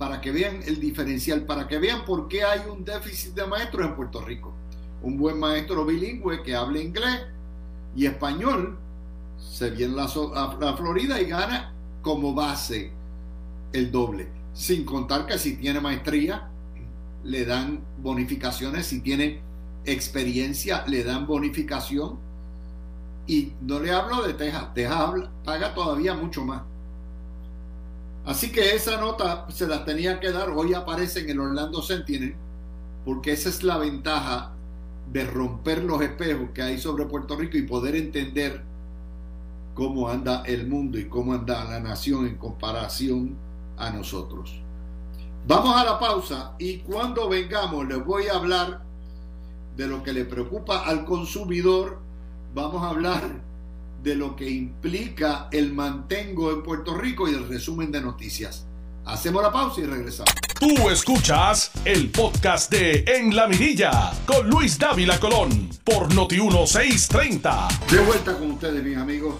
para 0.00 0.18
que 0.18 0.32
vean 0.32 0.62
el 0.66 0.80
diferencial, 0.80 1.44
para 1.44 1.68
que 1.68 1.78
vean 1.78 2.06
por 2.06 2.26
qué 2.26 2.42
hay 2.42 2.60
un 2.70 2.86
déficit 2.86 3.34
de 3.34 3.46
maestros 3.46 3.86
en 3.86 3.94
Puerto 3.94 4.22
Rico. 4.22 4.54
Un 5.02 5.18
buen 5.18 5.38
maestro 5.38 5.84
bilingüe 5.84 6.42
que 6.42 6.56
hable 6.56 6.82
inglés 6.82 7.26
y 7.94 8.06
español 8.06 8.78
se 9.36 9.68
viene 9.68 10.00
a 10.00 10.56
la 10.58 10.74
Florida 10.74 11.20
y 11.20 11.26
gana 11.26 11.74
como 12.00 12.32
base 12.32 12.90
el 13.74 13.92
doble. 13.92 14.30
Sin 14.54 14.86
contar 14.86 15.26
que 15.26 15.36
si 15.36 15.56
tiene 15.56 15.80
maestría, 15.80 16.48
le 17.22 17.44
dan 17.44 17.84
bonificaciones, 17.98 18.86
si 18.86 19.02
tiene 19.02 19.42
experiencia, 19.84 20.82
le 20.86 21.04
dan 21.04 21.26
bonificación. 21.26 22.18
Y 23.26 23.52
no 23.60 23.78
le 23.78 23.92
hablo 23.92 24.22
de 24.22 24.32
Texas, 24.32 24.72
Texas 24.72 25.28
paga 25.44 25.74
todavía 25.74 26.14
mucho 26.14 26.42
más. 26.42 26.62
Así 28.24 28.52
que 28.52 28.74
esa 28.74 29.00
nota 29.00 29.46
se 29.50 29.66
la 29.66 29.84
tenía 29.84 30.20
que 30.20 30.30
dar. 30.30 30.50
Hoy 30.50 30.74
aparece 30.74 31.20
en 31.20 31.30
el 31.30 31.40
Orlando 31.40 31.82
Sentinel, 31.82 32.34
porque 33.04 33.32
esa 33.32 33.48
es 33.48 33.62
la 33.62 33.78
ventaja 33.78 34.52
de 35.12 35.24
romper 35.24 35.82
los 35.82 36.00
espejos 36.02 36.50
que 36.54 36.62
hay 36.62 36.78
sobre 36.78 37.06
Puerto 37.06 37.36
Rico 37.36 37.56
y 37.56 37.62
poder 37.62 37.96
entender 37.96 38.62
cómo 39.74 40.08
anda 40.08 40.42
el 40.44 40.68
mundo 40.68 40.98
y 40.98 41.08
cómo 41.08 41.32
anda 41.32 41.64
la 41.64 41.80
nación 41.80 42.26
en 42.26 42.36
comparación 42.36 43.36
a 43.76 43.90
nosotros. 43.90 44.60
Vamos 45.46 45.74
a 45.74 45.84
la 45.84 45.98
pausa 45.98 46.54
y 46.58 46.78
cuando 46.78 47.28
vengamos 47.28 47.88
les 47.88 48.04
voy 48.04 48.26
a 48.26 48.34
hablar 48.34 48.82
de 49.76 49.86
lo 49.86 50.02
que 50.02 50.12
le 50.12 50.26
preocupa 50.26 50.84
al 50.84 51.04
consumidor. 51.06 51.98
Vamos 52.54 52.82
a 52.82 52.90
hablar 52.90 53.40
de 54.02 54.14
lo 54.14 54.34
que 54.34 54.48
implica 54.48 55.48
el 55.52 55.72
mantengo 55.72 56.50
en 56.52 56.62
Puerto 56.62 56.96
Rico 56.96 57.28
y 57.28 57.34
el 57.34 57.46
resumen 57.48 57.92
de 57.92 58.00
noticias. 58.00 58.66
Hacemos 59.04 59.42
la 59.42 59.52
pausa 59.52 59.80
y 59.80 59.84
regresamos. 59.84 60.32
Tú 60.58 60.88
escuchas 60.88 61.70
el 61.84 62.10
podcast 62.10 62.70
de 62.70 63.04
En 63.06 63.34
la 63.34 63.46
Mirilla 63.46 64.12
con 64.26 64.48
Luis 64.48 64.78
Dávila 64.78 65.18
Colón 65.18 65.70
por 65.84 66.14
Noti 66.14 66.36
1630. 66.40 67.68
De 67.90 67.98
vuelta 68.00 68.38
con 68.38 68.52
ustedes, 68.52 68.82
mis 68.82 68.96
amigos. 68.96 69.36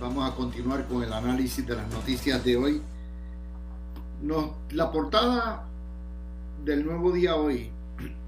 Vamos 0.00 0.30
a 0.30 0.34
continuar 0.34 0.86
con 0.86 1.02
el 1.02 1.12
análisis 1.12 1.66
de 1.66 1.76
las 1.76 1.88
noticias 1.90 2.42
de 2.44 2.56
hoy. 2.56 2.82
Nos, 4.22 4.50
la 4.70 4.90
portada 4.90 5.66
del 6.64 6.84
nuevo 6.84 7.12
día 7.12 7.36
hoy 7.36 7.70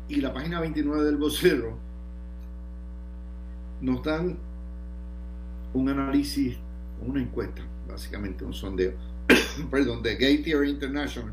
y 0.08 0.16
la 0.16 0.32
página 0.34 0.60
29 0.60 1.04
del 1.04 1.16
vocero 1.16 1.78
nos 3.80 4.02
dan 4.02 4.38
un 5.74 5.88
análisis, 5.88 6.56
una 7.06 7.20
encuesta, 7.20 7.62
básicamente 7.88 8.44
un 8.44 8.52
sondeo, 8.52 8.92
perdón, 9.70 10.02
de 10.02 10.16
Gay 10.16 10.42
Theory 10.42 10.70
International, 10.70 11.32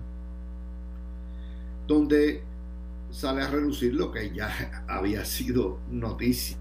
donde 1.88 2.42
sale 3.12 3.42
a 3.42 3.48
relucir 3.48 3.94
lo 3.94 4.12
que 4.12 4.32
ya 4.32 4.84
había 4.88 5.26
sido 5.26 5.80
noticia 5.90 6.58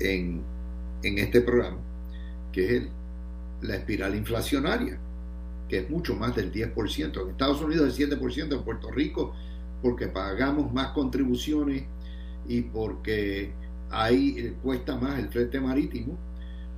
en, 0.00 0.42
en 1.02 1.18
este 1.18 1.40
programa, 1.40 1.78
que 2.52 2.64
es 2.64 2.70
el, 2.82 2.90
la 3.62 3.76
espiral 3.76 4.14
inflacionaria, 4.14 4.98
que 5.68 5.78
es 5.78 5.90
mucho 5.90 6.14
más 6.14 6.34
del 6.34 6.52
10%. 6.52 7.22
En 7.22 7.30
Estados 7.30 7.60
Unidos 7.60 7.98
el 7.98 8.10
7%, 8.10 8.52
en 8.52 8.62
Puerto 8.62 8.90
Rico, 8.90 9.34
porque 9.82 10.08
pagamos 10.08 10.72
más 10.72 10.88
contribuciones 10.88 11.84
y 12.46 12.62
porque 12.62 13.52
ahí 13.90 14.34
eh, 14.38 14.54
cuesta 14.62 14.96
más 14.96 15.18
el 15.18 15.28
flete 15.28 15.60
marítimo, 15.60 16.18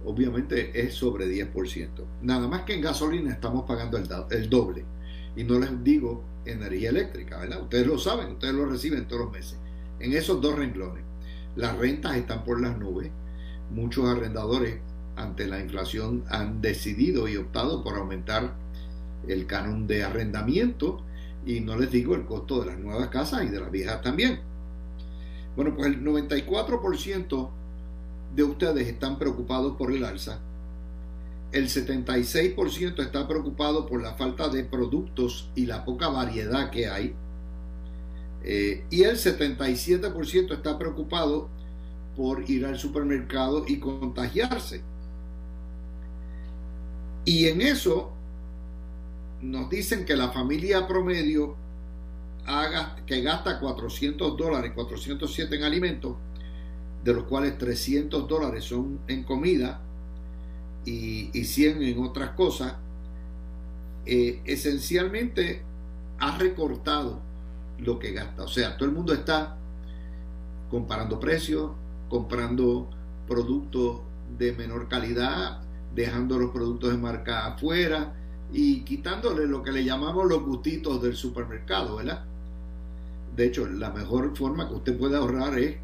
obviamente 0.04 0.80
es 0.80 0.94
sobre 0.94 1.26
10%. 1.26 1.88
Nada 2.22 2.48
más 2.48 2.62
que 2.62 2.74
en 2.74 2.80
gasolina 2.80 3.32
estamos 3.32 3.64
pagando 3.66 3.98
el, 3.98 4.08
el 4.30 4.50
doble. 4.50 4.84
Y 5.36 5.44
no 5.44 5.58
les 5.58 5.82
digo 5.84 6.24
energía 6.44 6.90
eléctrica, 6.90 7.38
¿verdad? 7.38 7.62
Ustedes 7.62 7.86
lo 7.86 7.98
saben, 7.98 8.32
ustedes 8.32 8.54
lo 8.54 8.66
reciben 8.66 9.06
todos 9.06 9.22
los 9.22 9.32
meses. 9.32 9.58
En 10.00 10.12
esos 10.12 10.40
dos 10.40 10.56
renglones, 10.56 11.04
las 11.56 11.76
rentas 11.76 12.16
están 12.16 12.44
por 12.44 12.60
las 12.60 12.78
nubes. 12.78 13.10
Muchos 13.70 14.08
arrendadores 14.08 14.80
ante 15.16 15.46
la 15.46 15.60
inflación 15.60 16.24
han 16.28 16.60
decidido 16.60 17.28
y 17.28 17.36
optado 17.36 17.84
por 17.84 17.96
aumentar 17.96 18.54
el 19.28 19.46
canon 19.46 19.86
de 19.86 20.02
arrendamiento 20.02 21.04
y 21.44 21.60
no 21.60 21.76
les 21.76 21.90
digo 21.90 22.14
el 22.14 22.24
costo 22.24 22.60
de 22.60 22.66
las 22.66 22.78
nuevas 22.78 23.08
casas 23.08 23.44
y 23.44 23.48
de 23.48 23.60
las 23.60 23.70
viejas 23.70 24.00
también. 24.02 24.40
Bueno, 25.56 25.74
pues 25.74 25.88
el 25.88 26.04
94% 26.04 27.50
de 28.34 28.42
ustedes 28.44 28.88
están 28.88 29.18
preocupados 29.18 29.76
por 29.76 29.92
el 29.92 30.04
alza, 30.04 30.38
el 31.52 31.68
76% 31.68 33.02
está 33.02 33.26
preocupado 33.26 33.86
por 33.86 34.00
la 34.00 34.14
falta 34.14 34.48
de 34.48 34.62
productos 34.62 35.50
y 35.56 35.66
la 35.66 35.84
poca 35.84 36.08
variedad 36.08 36.70
que 36.70 36.88
hay, 36.88 37.14
eh, 38.42 38.84
y 38.88 39.02
el 39.02 39.16
77% 39.16 40.54
está 40.54 40.78
preocupado 40.78 41.48
por 42.16 42.48
ir 42.48 42.66
al 42.66 42.78
supermercado 42.78 43.64
y 43.66 43.78
contagiarse. 43.78 44.82
Y 47.24 47.46
en 47.46 47.60
eso 47.60 48.12
nos 49.42 49.68
dicen 49.70 50.04
que 50.04 50.16
la 50.16 50.30
familia 50.30 50.86
promedio 50.86 51.56
haga, 52.46 52.96
que 53.06 53.20
gasta 53.22 53.58
400 53.58 54.36
dólares, 54.36 54.72
407 54.74 55.56
en 55.56 55.64
alimentos, 55.64 56.16
de 57.04 57.14
los 57.14 57.24
cuales 57.24 57.56
300 57.58 58.28
dólares 58.28 58.64
son 58.64 59.00
en 59.08 59.24
comida 59.24 59.80
y, 60.84 61.30
y 61.38 61.44
100 61.44 61.82
en 61.82 62.04
otras 62.04 62.30
cosas, 62.30 62.74
eh, 64.06 64.40
esencialmente 64.44 65.62
ha 66.18 66.36
recortado 66.38 67.20
lo 67.78 67.98
que 67.98 68.12
gasta. 68.12 68.44
O 68.44 68.48
sea, 68.48 68.76
todo 68.76 68.88
el 68.88 68.94
mundo 68.94 69.12
está 69.12 69.56
comparando 70.70 71.18
precios, 71.18 71.72
comprando 72.08 72.88
productos 73.26 74.00
de 74.38 74.52
menor 74.52 74.88
calidad, 74.88 75.60
dejando 75.94 76.38
los 76.38 76.50
productos 76.50 76.92
de 76.92 76.98
marca 76.98 77.46
afuera 77.46 78.14
y 78.52 78.82
quitándole 78.82 79.46
lo 79.46 79.62
que 79.62 79.72
le 79.72 79.84
llamamos 79.84 80.26
los 80.28 80.42
gustitos 80.42 81.02
del 81.02 81.16
supermercado, 81.16 81.96
¿verdad? 81.96 82.24
De 83.40 83.46
hecho, 83.46 83.66
la 83.66 83.90
mejor 83.90 84.36
forma 84.36 84.68
que 84.68 84.74
usted 84.74 84.98
puede 84.98 85.16
ahorrar 85.16 85.58
es 85.58 85.76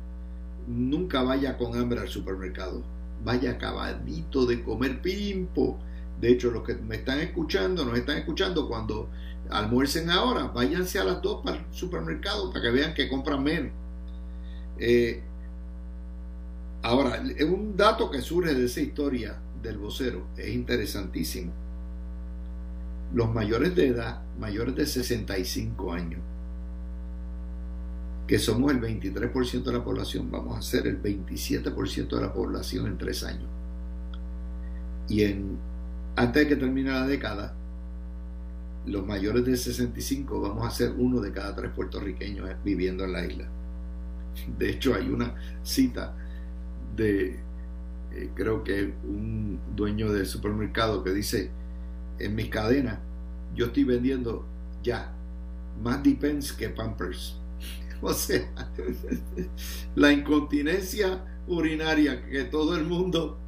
nunca 0.67 1.23
vaya 1.23 1.57
con 1.57 1.75
hambre 1.75 2.01
al 2.01 2.09
supermercado. 2.09 2.85
Vaya 3.25 3.53
acabadito 3.53 4.45
de 4.45 4.63
comer 4.63 5.01
pimpo. 5.01 5.79
De 6.21 6.33
hecho, 6.33 6.51
los 6.51 6.65
que 6.65 6.75
me 6.75 6.97
están 6.97 7.19
escuchando, 7.21 7.87
nos 7.87 7.97
están 7.97 8.19
escuchando 8.19 8.69
cuando 8.69 9.09
almuercen 9.49 10.11
ahora, 10.11 10.49
váyanse 10.49 10.99
a 10.99 11.05
las 11.05 11.23
dos 11.23 11.43
para 11.43 11.57
el 11.57 11.65
supermercado 11.71 12.51
para 12.51 12.61
que 12.61 12.71
vean 12.73 12.93
que 12.93 13.09
compran 13.09 13.43
menos. 13.43 13.73
Eh, 14.79 15.23
ahora, 16.83 17.23
un 17.49 17.75
dato 17.75 18.11
que 18.11 18.21
surge 18.21 18.53
de 18.53 18.67
esa 18.67 18.83
historia 18.83 19.41
del 19.63 19.79
vocero 19.79 20.27
es 20.37 20.49
interesantísimo. 20.49 21.53
Los 23.15 23.33
mayores 23.33 23.75
de 23.75 23.87
edad, 23.87 24.21
mayores 24.39 24.75
de 24.75 24.85
65 24.85 25.95
años, 25.95 26.21
que 28.27 28.39
somos 28.39 28.73
el 28.73 28.81
23% 28.81 29.63
de 29.63 29.73
la 29.73 29.85
población, 29.85 30.31
vamos 30.31 30.59
a 30.59 30.63
ser 30.63 30.87
el 30.87 31.01
27% 31.01 32.09
de 32.09 32.21
la 32.21 32.33
población 32.33 32.87
en 32.87 32.99
tres 32.99 33.23
años. 33.23 33.49
Y 35.09 35.23
en, 35.23 35.57
antes 36.17 36.43
de 36.43 36.49
que 36.49 36.57
termine 36.57 36.91
la 36.91 37.07
década, 37.07 37.55
los 38.87 39.07
mayores 39.07 39.45
de 39.45 39.57
65 39.57 40.41
vamos 40.41 40.67
a 40.67 40.71
ser 40.71 40.93
uno 40.97 41.21
de 41.21 41.33
cada 41.33 41.55
tres 41.55 41.71
puertorriqueños 41.73 42.49
viviendo 42.65 43.05
en 43.05 43.13
la 43.13 43.25
isla. 43.25 43.49
De 44.59 44.71
hecho, 44.71 44.95
hay 44.95 45.09
una 45.09 45.35
cita 45.63 46.15
de, 46.97 47.39
eh, 48.13 48.31
creo 48.35 48.65
que 48.65 48.93
un 49.05 49.61
dueño 49.75 50.13
de 50.13 50.25
supermercado 50.25 51.05
que 51.05 51.13
dice, 51.13 51.51
en 52.19 52.35
mis 52.35 52.49
cadenas, 52.49 52.99
yo 53.55 53.67
estoy 53.67 53.85
vendiendo 53.85 54.45
ya 54.83 55.13
más 55.83 56.03
Depends 56.03 56.53
que 56.53 56.69
Pampers 56.69 57.39
O 58.03 58.13
sea, 58.13 58.47
la 59.95 60.13
incontinencia 60.13 61.25
urinaria 61.49 62.27
que 62.27 62.45
todo 62.45 62.77
el 62.77 62.85
mundo, 62.85 63.39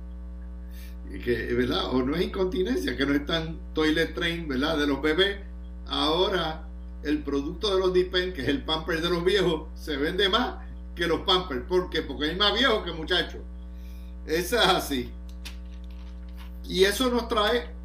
que, 1.25 1.53
¿verdad? 1.55 1.95
O 1.95 2.03
no 2.03 2.17
es 2.17 2.23
incontinencia, 2.23 2.97
que 2.97 3.07
no 3.07 3.15
están 3.15 3.59
toilet 3.75 4.15
train, 4.15 4.49
¿verdad? 4.49 4.79
De 4.79 4.87
los 4.87 5.03
bebés. 5.03 5.39
Ahora 5.87 6.69
el 7.03 7.23
producto 7.23 7.75
de 7.75 7.81
los 7.81 7.93
Dipen, 7.93 8.33
que 8.33 8.43
es 8.43 8.49
el 8.49 8.65
pamper 8.65 9.01
de 9.01 9.11
los 9.11 9.25
viejos, 9.25 9.69
se 9.75 9.97
vende 9.97 10.29
más 10.29 10.57
que 10.95 11.07
los 11.07 11.21
pampers. 11.21 11.63
¿Por 11.67 11.91
qué? 11.91 12.03
Porque 12.03 12.27
hay 12.27 12.37
más 12.37 12.53
viejos 12.55 12.85
que 12.85 12.93
muchachos. 12.93 13.41
Eso 14.27 14.57
es 14.57 14.67
así. 14.67 15.11
Y 16.69 16.85
eso 16.85 17.09
nos 17.09 17.29
trae 17.29 17.78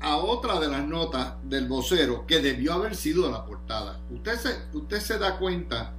a 0.00 0.16
otra 0.16 0.58
de 0.58 0.68
las 0.68 0.86
notas 0.86 1.34
del 1.44 1.68
vocero 1.68 2.26
que 2.26 2.40
debió 2.40 2.72
haber 2.72 2.96
sido 2.96 3.30
la 3.30 3.44
portada. 3.44 4.00
Usted 4.10 4.36
se, 4.36 4.76
usted 4.76 4.98
se 5.00 5.18
da 5.18 5.38
cuenta 5.38 5.94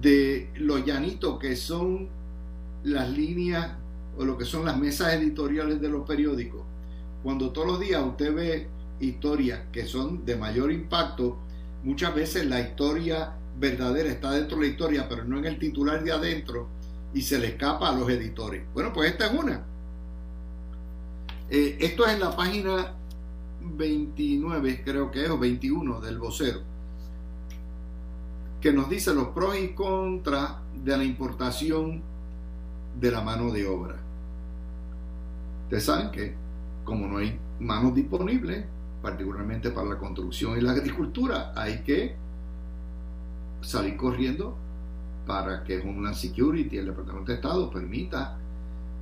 de 0.00 0.50
lo 0.56 0.78
llanito 0.78 1.38
que 1.38 1.56
son 1.56 2.08
las 2.82 3.08
líneas 3.10 3.72
o 4.18 4.24
lo 4.24 4.36
que 4.36 4.44
son 4.44 4.64
las 4.64 4.76
mesas 4.76 5.14
editoriales 5.14 5.80
de 5.80 5.88
los 5.88 6.06
periódicos. 6.06 6.62
Cuando 7.22 7.50
todos 7.50 7.68
los 7.68 7.80
días 7.80 8.02
usted 8.04 8.34
ve 8.34 8.68
historias 8.98 9.60
que 9.72 9.86
son 9.86 10.24
de 10.24 10.36
mayor 10.36 10.72
impacto, 10.72 11.38
muchas 11.84 12.14
veces 12.14 12.46
la 12.46 12.60
historia 12.60 13.34
verdadera 13.58 14.10
está 14.10 14.32
dentro 14.32 14.58
de 14.58 14.66
la 14.66 14.72
historia, 14.72 15.08
pero 15.08 15.24
no 15.24 15.38
en 15.38 15.44
el 15.44 15.58
titular 15.58 16.02
de 16.02 16.12
adentro 16.12 16.68
y 17.12 17.22
se 17.22 17.38
le 17.38 17.48
escapa 17.48 17.90
a 17.90 17.96
los 17.96 18.08
editores. 18.10 18.64
Bueno, 18.72 18.92
pues 18.92 19.10
esta 19.10 19.26
es 19.26 19.38
una. 19.38 19.66
Eh, 21.50 21.78
esto 21.80 22.06
es 22.06 22.14
en 22.14 22.20
la 22.20 22.36
página 22.36 22.94
29, 23.60 24.82
creo 24.84 25.10
que 25.10 25.24
es, 25.24 25.30
o 25.30 25.36
21 25.36 26.00
del 26.00 26.18
vocero, 26.18 26.60
que 28.60 28.72
nos 28.72 28.88
dice 28.88 29.12
los 29.12 29.28
pros 29.28 29.58
y 29.58 29.70
contras 29.74 30.52
de 30.84 30.96
la 30.96 31.02
importación 31.02 32.02
de 33.00 33.10
la 33.10 33.20
mano 33.20 33.50
de 33.50 33.66
obra. 33.66 33.96
Ustedes 35.64 35.84
saben 35.84 36.12
que 36.12 36.34
como 36.84 37.08
no 37.08 37.18
hay 37.18 37.36
manos 37.58 37.96
disponibles, 37.96 38.64
particularmente 39.02 39.70
para 39.70 39.88
la 39.88 39.98
construcción 39.98 40.56
y 40.56 40.60
la 40.60 40.70
agricultura, 40.70 41.52
hay 41.56 41.82
que 41.82 42.14
salir 43.60 43.96
corriendo 43.96 44.56
para 45.26 45.64
que 45.64 45.80
Homeland 45.80 46.14
Security, 46.14 46.78
el 46.78 46.86
Departamento 46.86 47.32
de 47.32 47.36
Estado, 47.36 47.70
permita 47.70 48.38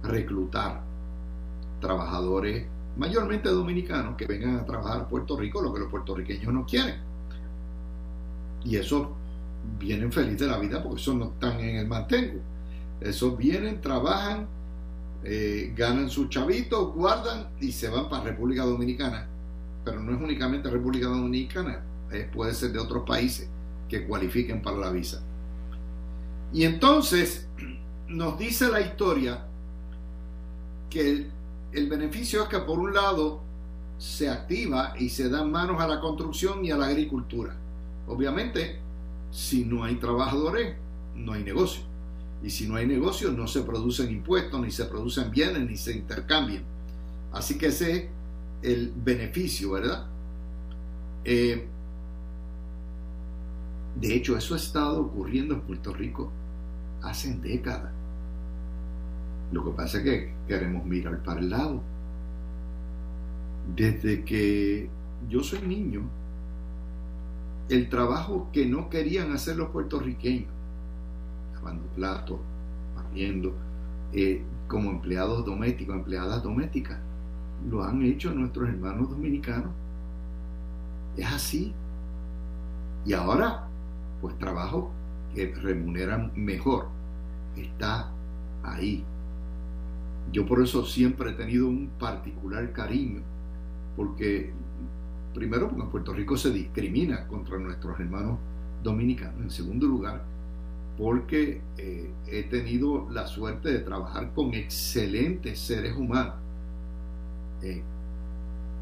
reclutar 0.02 0.88
trabajadores 1.80 2.66
mayormente 2.96 3.48
dominicanos 3.48 4.16
que 4.16 4.26
vengan 4.26 4.56
a 4.56 4.64
trabajar 4.64 5.02
a 5.02 5.08
Puerto 5.08 5.36
Rico 5.36 5.62
lo 5.62 5.72
que 5.72 5.80
los 5.80 5.90
puertorriqueños 5.90 6.52
no 6.52 6.66
quieren. 6.66 6.96
Y 8.64 8.76
eso 8.76 9.12
vienen 9.78 10.12
felices 10.12 10.40
de 10.40 10.46
la 10.48 10.58
vida 10.58 10.82
porque 10.82 11.00
eso 11.00 11.14
no 11.14 11.26
están 11.26 11.60
en 11.60 11.76
el 11.76 11.86
mantengo. 11.86 12.40
Esos 13.00 13.36
vienen, 13.36 13.80
trabajan 13.80 14.48
eh, 15.24 15.72
ganan 15.76 16.08
sus 16.08 16.28
chavitos, 16.28 16.94
guardan 16.94 17.48
y 17.60 17.72
se 17.72 17.88
van 17.88 18.08
para 18.08 18.24
República 18.24 18.64
Dominicana. 18.64 19.26
Pero 19.84 20.00
no 20.00 20.14
es 20.14 20.20
únicamente 20.20 20.70
República 20.70 21.06
Dominicana, 21.06 21.82
puede 22.32 22.54
ser 22.54 22.72
de 22.72 22.78
otros 22.78 23.04
países 23.04 23.48
que 23.88 24.06
cualifiquen 24.06 24.62
para 24.62 24.76
la 24.76 24.90
visa. 24.90 25.22
Y 26.52 26.64
entonces 26.64 27.48
nos 28.06 28.38
dice 28.38 28.68
la 28.68 28.80
historia 28.80 29.44
que 30.88 31.10
el, 31.10 31.30
el 31.72 31.88
beneficio 31.88 32.44
es 32.44 32.48
que 32.48 32.59
por 32.59 32.78
un 32.78 32.94
lado 32.94 33.42
se 33.98 34.28
activa 34.28 34.94
y 34.98 35.09
se 35.09 35.28
dan 35.28 35.50
manos 35.50 35.81
a 35.81 35.88
la 35.88 36.00
construcción 36.00 36.64
y 36.64 36.70
a 36.70 36.76
la 36.76 36.87
agricultura. 36.87 37.57
Obviamente, 38.07 38.78
si 39.31 39.64
no 39.64 39.85
hay 39.85 39.96
trabajadores, 39.96 40.76
no 41.14 41.33
hay 41.33 41.42
negocio. 41.42 41.83
Y 42.42 42.50
si 42.50 42.68
no 42.68 42.76
hay 42.76 42.87
negocio, 42.87 43.33
no 43.33 43.48
se 43.48 43.62
producen 43.62 44.11
impuestos, 44.11 44.61
ni 44.61 44.70
se 44.70 44.85
producen 44.85 45.31
bienes, 45.31 45.68
ni 45.68 45.76
se 45.76 45.92
intercambian. 45.92 46.62
Así 47.33 47.59
que 47.59 47.66
ese 47.66 47.96
es 47.96 48.04
el 48.62 48.92
beneficio, 48.94 49.72
¿verdad? 49.72 50.07
Eh, 51.24 51.66
de 54.00 54.14
hecho, 54.14 54.37
eso 54.37 54.54
ha 54.54 54.59
estado 54.59 55.00
ocurriendo 55.00 55.54
en 55.54 55.62
Puerto 55.62 55.92
Rico 55.92 56.31
hace 57.02 57.35
décadas. 57.35 57.92
Lo 59.52 59.64
que 59.64 59.70
pasa 59.70 59.98
es 59.98 60.04
que 60.04 60.32
queremos 60.46 60.84
mirar 60.84 61.22
para 61.22 61.40
el 61.40 61.50
lado. 61.50 61.80
Desde 63.74 64.24
que 64.24 64.88
yo 65.28 65.42
soy 65.42 65.61
niño, 65.62 66.02
el 67.68 67.88
trabajo 67.88 68.48
que 68.52 68.66
no 68.66 68.88
querían 68.88 69.32
hacer 69.32 69.56
los 69.56 69.68
puertorriqueños, 69.70 70.48
lavando 71.54 71.87
platos, 71.94 72.38
barriendo, 72.96 73.54
eh, 74.12 74.42
como 74.68 74.90
empleados 74.90 75.44
domésticos, 75.44 75.96
empleadas 75.96 76.42
domésticas, 76.42 76.98
lo 77.70 77.82
han 77.84 78.02
hecho 78.02 78.32
nuestros 78.32 78.68
hermanos 78.68 79.11
dominicanos. 79.11 79.70
Es 81.16 81.26
así. 81.26 81.74
Y 83.04 83.12
ahora, 83.12 83.66
pues 84.20 84.38
trabajo 84.38 84.90
que 85.34 85.54
remuneran 85.54 86.32
mejor 86.34 86.88
está 87.56 88.11
ahí. 88.62 89.04
Yo 90.32 90.46
por 90.46 90.62
eso 90.62 90.84
siempre 90.84 91.30
he 91.30 91.34
tenido 91.34 91.68
un 91.68 91.88
particular 91.98 92.72
cariño, 92.72 93.22
porque 93.96 94.52
primero 95.34 95.68
porque 95.68 95.82
en 95.82 95.90
Puerto 95.90 96.12
Rico 96.12 96.36
se 96.36 96.50
discrimina 96.50 97.26
contra 97.26 97.58
nuestros 97.58 97.98
hermanos 97.98 98.38
dominicanos, 98.82 99.40
en 99.40 99.50
segundo 99.50 99.86
lugar 99.86 100.22
porque 100.98 101.62
eh, 101.76 102.10
he 102.26 102.42
tenido 102.42 103.08
la 103.10 103.28
suerte 103.28 103.70
de 103.70 103.78
trabajar 103.78 104.32
con 104.34 104.52
excelentes 104.52 105.60
seres 105.60 105.96
humanos 105.96 106.34
eh, 107.62 107.82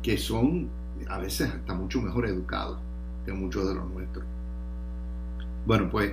que 0.02 0.16
son 0.16 0.68
a 1.08 1.18
veces 1.18 1.50
hasta 1.50 1.74
mucho 1.74 2.00
mejor 2.00 2.26
educados 2.26 2.78
que 3.26 3.32
muchos 3.32 3.68
de 3.68 3.74
los 3.74 3.90
nuestros. 3.90 4.24
Bueno, 5.66 5.90
pues, 5.90 6.12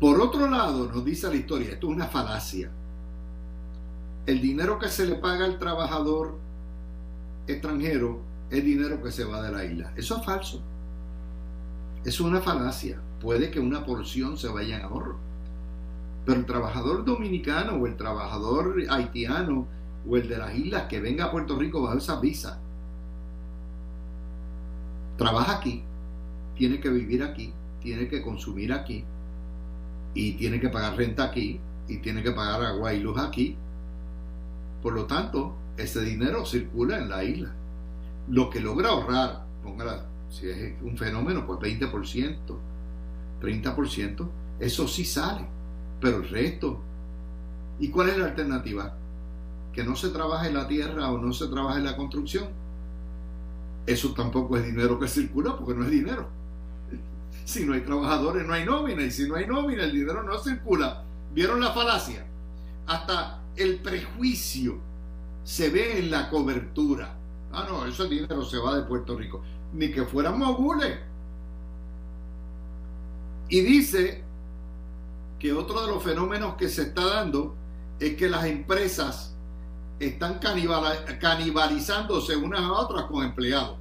por 0.00 0.20
otro 0.20 0.48
lado, 0.48 0.90
nos 0.90 1.04
dice 1.04 1.28
la 1.28 1.34
historia, 1.34 1.72
esto 1.72 1.88
es 1.88 1.96
una 1.96 2.06
falacia. 2.06 2.70
El 4.26 4.40
dinero 4.40 4.78
que 4.78 4.88
se 4.88 5.06
le 5.06 5.14
paga 5.14 5.44
al 5.44 5.58
trabajador 5.58 6.36
extranjero 7.46 8.20
es 8.50 8.64
dinero 8.64 9.02
que 9.02 9.12
se 9.12 9.24
va 9.24 9.40
de 9.40 9.52
la 9.52 9.64
isla. 9.64 9.92
Eso 9.96 10.16
es 10.16 10.24
falso. 10.24 10.60
Es 12.04 12.20
una 12.20 12.40
falacia. 12.40 13.00
Puede 13.20 13.50
que 13.50 13.60
una 13.60 13.84
porción 13.84 14.36
se 14.36 14.48
vaya 14.48 14.78
en 14.78 14.82
ahorro. 14.82 15.16
Pero 16.24 16.40
el 16.40 16.46
trabajador 16.46 17.04
dominicano 17.04 17.74
o 17.74 17.86
el 17.86 17.96
trabajador 17.96 18.76
haitiano 18.90 19.66
o 20.08 20.16
el 20.16 20.28
de 20.28 20.38
las 20.38 20.54
islas 20.56 20.84
que 20.88 21.00
venga 21.00 21.26
a 21.26 21.30
Puerto 21.30 21.56
Rico 21.56 21.82
bajo 21.82 21.98
esa 21.98 22.20
visa, 22.20 22.58
trabaja 25.16 25.58
aquí, 25.58 25.82
tiene 26.56 26.80
que 26.80 26.88
vivir 26.88 27.22
aquí, 27.22 27.52
tiene 27.80 28.08
que 28.08 28.22
consumir 28.22 28.72
aquí 28.72 29.04
y 30.14 30.32
tiene 30.32 30.60
que 30.60 30.68
pagar 30.68 30.96
renta 30.96 31.24
aquí 31.24 31.60
y 31.88 31.98
tiene 31.98 32.22
que 32.22 32.32
pagar 32.32 32.62
agua 32.62 32.92
y 32.92 33.00
luz 33.00 33.18
aquí. 33.18 33.56
Por 34.82 34.92
lo 34.92 35.06
tanto, 35.06 35.56
ese 35.76 36.00
dinero 36.02 36.44
circula 36.46 36.98
en 36.98 37.08
la 37.08 37.24
isla. 37.24 37.52
Lo 38.28 38.50
que 38.50 38.60
logra 38.60 38.90
ahorrar, 38.90 39.44
póngala, 39.62 40.06
si 40.30 40.48
es 40.48 40.74
un 40.82 40.96
fenómeno, 40.96 41.46
pues 41.46 41.60
20%, 41.60 42.36
30%, 43.40 44.28
eso 44.58 44.88
sí 44.88 45.04
sale, 45.04 45.46
pero 46.00 46.18
el 46.18 46.28
resto. 46.28 46.80
¿Y 47.78 47.88
cuál 47.88 48.10
es 48.10 48.18
la 48.18 48.26
alternativa? 48.26 48.94
Que 49.72 49.84
no 49.84 49.96
se 49.96 50.08
trabaje 50.08 50.52
la 50.52 50.66
tierra 50.66 51.10
o 51.10 51.18
no 51.18 51.32
se 51.32 51.48
trabaje 51.48 51.78
en 51.78 51.84
la 51.84 51.96
construcción. 51.96 52.48
Eso 53.86 54.12
tampoco 54.14 54.56
es 54.56 54.64
dinero 54.64 54.98
que 54.98 55.08
circula 55.08 55.56
porque 55.56 55.74
no 55.74 55.84
es 55.84 55.90
dinero. 55.90 56.28
Si 57.44 57.64
no 57.64 57.74
hay 57.74 57.82
trabajadores, 57.82 58.44
no 58.44 58.54
hay 58.54 58.64
nómina. 58.64 59.02
Y 59.02 59.10
si 59.12 59.28
no 59.28 59.36
hay 59.36 59.46
nómina, 59.46 59.84
el 59.84 59.92
dinero 59.92 60.22
no 60.24 60.36
circula. 60.38 61.04
¿Vieron 61.32 61.60
la 61.60 61.70
falacia? 61.70 62.26
Hasta 62.88 63.40
el 63.56 63.78
prejuicio 63.78 64.78
se 65.44 65.70
ve 65.70 65.98
en 65.98 66.10
la 66.10 66.28
cobertura. 66.28 67.16
Ah, 67.52 67.66
no, 67.68 67.86
ese 67.86 68.06
dinero 68.08 68.44
se 68.44 68.58
va 68.58 68.76
de 68.76 68.82
Puerto 68.82 69.16
Rico. 69.16 69.42
Ni 69.72 69.90
que 69.90 70.04
fueran 70.04 70.38
mogules. 70.38 70.98
Y 73.48 73.60
dice 73.60 74.24
que 75.38 75.52
otro 75.52 75.82
de 75.82 75.92
los 75.92 76.02
fenómenos 76.02 76.56
que 76.56 76.68
se 76.68 76.82
está 76.82 77.06
dando 77.06 77.54
es 78.00 78.16
que 78.16 78.28
las 78.28 78.44
empresas 78.46 79.34
están 79.98 80.40
canibalizándose 81.20 82.36
unas 82.36 82.60
a 82.60 82.72
otras 82.72 83.04
con 83.04 83.24
empleados. 83.24 83.76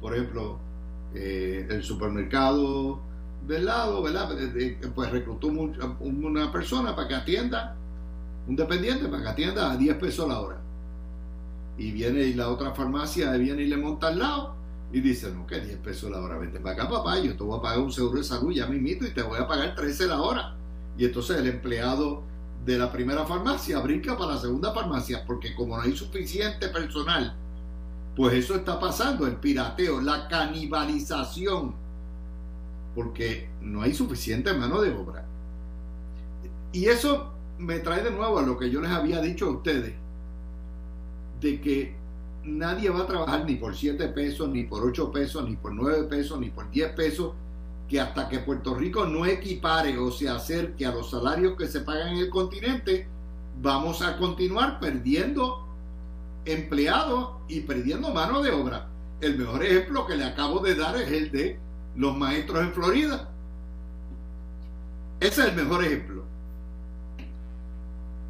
Por 0.00 0.14
ejemplo, 0.14 0.58
eh, 1.14 1.66
el 1.68 1.82
supermercado 1.82 3.00
del 3.46 3.66
lado, 3.66 4.02
¿verdad? 4.02 4.30
Pues 4.94 5.10
reclutó 5.10 5.48
una 5.48 6.52
persona 6.52 6.94
para 6.94 7.08
que 7.08 7.14
atienda, 7.14 7.76
un 8.46 8.56
dependiente 8.56 9.06
para 9.08 9.22
que 9.22 9.28
atienda 9.28 9.72
a 9.72 9.76
10 9.76 9.96
pesos 9.96 10.28
la 10.28 10.40
hora. 10.40 10.58
Y 11.78 11.92
viene 11.92 12.22
y 12.22 12.34
la 12.34 12.48
otra 12.48 12.72
farmacia 12.72 13.32
viene 13.32 13.62
y 13.62 13.66
le 13.66 13.76
monta 13.76 14.08
al 14.08 14.18
lado 14.18 14.56
y 14.92 15.00
dice, 15.00 15.30
no, 15.32 15.46
que 15.46 15.60
10 15.60 15.78
pesos 15.78 16.10
la 16.10 16.20
hora, 16.20 16.38
vente 16.38 16.60
para 16.60 16.74
acá 16.74 16.88
papá, 16.88 17.18
yo 17.18 17.36
te 17.36 17.42
voy 17.42 17.58
a 17.58 17.62
pagar 17.62 17.80
un 17.80 17.92
seguro 17.92 18.18
de 18.18 18.24
salud 18.24 18.52
ya 18.52 18.66
mismito 18.66 19.06
y 19.06 19.10
te 19.10 19.22
voy 19.22 19.38
a 19.38 19.46
pagar 19.46 19.74
13 19.74 20.06
la 20.06 20.22
hora. 20.22 20.54
Y 20.96 21.04
entonces 21.04 21.36
el 21.38 21.46
empleado 21.46 22.22
de 22.64 22.78
la 22.78 22.90
primera 22.90 23.26
farmacia 23.26 23.78
brinca 23.80 24.16
para 24.16 24.34
la 24.34 24.40
segunda 24.40 24.72
farmacia 24.72 25.24
porque 25.26 25.54
como 25.54 25.76
no 25.76 25.82
hay 25.82 25.96
suficiente 25.96 26.68
personal 26.68 27.36
pues 28.16 28.32
eso 28.32 28.56
está 28.56 28.80
pasando, 28.80 29.26
el 29.26 29.36
pirateo, 29.36 30.00
la 30.00 30.26
canibalización, 30.26 31.74
porque 32.94 33.50
no 33.60 33.82
hay 33.82 33.94
suficiente 33.94 34.54
mano 34.54 34.80
de 34.80 34.90
obra. 34.90 35.26
Y 36.72 36.86
eso 36.86 37.34
me 37.58 37.78
trae 37.78 38.02
de 38.02 38.10
nuevo 38.10 38.38
a 38.38 38.42
lo 38.42 38.58
que 38.58 38.70
yo 38.70 38.80
les 38.80 38.90
había 38.90 39.20
dicho 39.20 39.46
a 39.46 39.50
ustedes, 39.50 39.94
de 41.40 41.60
que 41.60 41.94
nadie 42.44 42.90
va 42.90 43.00
a 43.00 43.06
trabajar 43.06 43.44
ni 43.44 43.56
por 43.56 43.74
7 43.74 44.08
pesos, 44.08 44.48
ni 44.48 44.64
por 44.64 44.84
8 44.84 45.10
pesos, 45.10 45.48
ni 45.48 45.56
por 45.56 45.72
9 45.72 46.04
pesos, 46.04 46.38
ni 46.38 46.50
por 46.50 46.70
10 46.70 46.92
pesos, 46.92 47.32
que 47.88 48.00
hasta 48.00 48.28
que 48.28 48.40
Puerto 48.40 48.74
Rico 48.74 49.06
no 49.06 49.26
equipare 49.26 49.96
o 49.98 50.10
se 50.10 50.28
acerque 50.28 50.86
a 50.86 50.92
los 50.92 51.10
salarios 51.10 51.56
que 51.56 51.68
se 51.68 51.80
pagan 51.80 52.08
en 52.08 52.18
el 52.18 52.30
continente, 52.30 53.06
vamos 53.62 54.02
a 54.02 54.16
continuar 54.18 54.80
perdiendo 54.80 55.64
empleados 56.44 57.30
y 57.48 57.60
perdiendo 57.60 58.12
mano 58.12 58.42
de 58.42 58.50
obra. 58.50 58.88
El 59.20 59.38
mejor 59.38 59.64
ejemplo 59.64 60.06
que 60.06 60.16
le 60.16 60.24
acabo 60.24 60.60
de 60.60 60.74
dar 60.74 60.96
es 60.96 61.10
el 61.10 61.30
de 61.30 61.58
los 61.96 62.16
maestros 62.16 62.62
en 62.62 62.72
Florida. 62.72 63.30
Ese 65.20 65.42
es 65.42 65.48
el 65.48 65.54
mejor 65.54 65.84
ejemplo. 65.84 66.24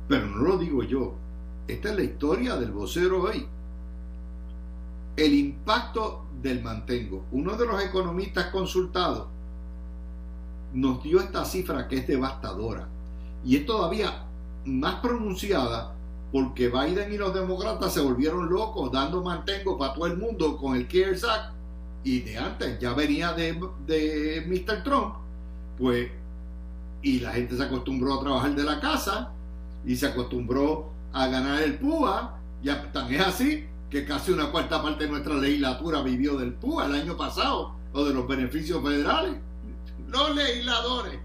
Pero 0.08 0.26
no 0.26 0.42
lo 0.42 0.58
digo 0.58 0.82
yo. 0.82 1.14
Esta 1.66 1.90
es 1.90 1.96
la 1.96 2.02
historia 2.02 2.56
del 2.56 2.70
vocero 2.70 3.22
hoy. 3.22 3.46
El 5.16 5.34
impacto 5.34 6.26
del 6.42 6.62
mantengo. 6.62 7.24
Uno 7.32 7.56
de 7.56 7.66
los 7.66 7.82
economistas 7.82 8.46
consultados 8.46 9.26
nos 10.72 11.02
dio 11.02 11.20
esta 11.20 11.44
cifra 11.44 11.88
que 11.88 11.96
es 11.96 12.06
devastadora 12.06 12.86
y 13.44 13.56
es 13.56 13.66
todavía 13.66 14.24
más 14.64 14.96
pronunciada 14.96 15.94
porque 16.32 16.68
Biden 16.68 17.12
y 17.12 17.16
los 17.16 17.32
demócratas 17.32 17.94
se 17.94 18.00
volvieron 18.00 18.50
locos 18.50 18.92
dando 18.92 19.22
mantengo 19.22 19.78
para 19.78 19.94
todo 19.94 20.06
el 20.06 20.18
mundo 20.18 20.56
con 20.56 20.76
el 20.76 20.86
CARES 20.86 21.24
Act 21.24 21.54
y 22.04 22.20
de 22.20 22.38
antes 22.38 22.78
ya 22.78 22.92
venía 22.92 23.32
de, 23.32 23.58
de 23.86 24.44
Mr. 24.46 24.84
Trump, 24.84 25.14
pues, 25.76 26.08
y 27.02 27.18
la 27.20 27.32
gente 27.32 27.56
se 27.56 27.62
acostumbró 27.64 28.14
a 28.14 28.20
trabajar 28.20 28.54
de 28.54 28.62
la 28.62 28.80
casa 28.80 29.32
y 29.84 29.96
se 29.96 30.06
acostumbró 30.06 30.90
a 31.12 31.26
ganar 31.28 31.62
el 31.62 31.78
PUA, 31.78 32.38
ya 32.62 32.92
tan 32.92 33.12
es 33.12 33.20
así 33.20 33.66
que 33.90 34.04
casi 34.04 34.32
una 34.32 34.50
cuarta 34.50 34.82
parte 34.82 35.04
de 35.04 35.10
nuestra 35.10 35.34
legislatura 35.34 36.02
vivió 36.02 36.36
del 36.36 36.54
PUA 36.54 36.86
el 36.86 36.94
año 36.94 37.16
pasado 37.16 37.74
o 37.92 38.04
de 38.04 38.12
los 38.12 38.26
beneficios 38.26 38.82
federales. 38.82 39.36
Los 40.08 40.34
legisladores. 40.34 41.18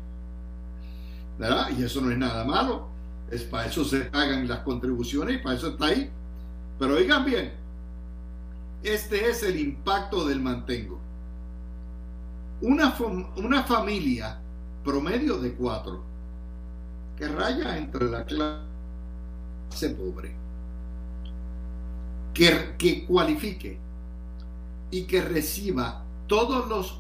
¿Verdad? 1.38 1.70
Y 1.78 1.84
eso 1.84 2.02
no 2.02 2.12
es 2.12 2.18
nada 2.18 2.44
malo 2.44 2.88
Es 3.32 3.44
para 3.44 3.66
eso 3.66 3.84
se 3.84 4.02
pagan 4.02 4.48
las 4.48 4.60
contribuciones 4.60 5.36
y 5.36 5.38
para 5.40 5.56
eso 5.56 5.70
está 5.70 5.88
ahí. 5.88 6.10
Pero 6.78 6.96
oigan 6.96 7.26
bien, 7.26 7.54
este 8.84 9.30
es 9.30 9.44
el 9.44 9.60
impacto 9.60 10.26
del 10.26 10.42
mantengo. 10.42 11.00
Una, 12.62 12.96
una 13.38 13.64
familia 13.64 14.40
promedio 14.84 15.38
de 15.38 15.54
cuatro 15.54 16.11
que 17.22 17.28
raya 17.28 17.78
entre 17.78 18.10
la 18.10 18.26
clase 18.26 19.90
pobre, 19.96 20.32
que, 22.34 22.74
que 22.80 23.06
cualifique 23.06 23.78
y 24.90 25.04
que 25.04 25.22
reciba 25.22 26.04
todos 26.26 26.68
los 26.68 27.00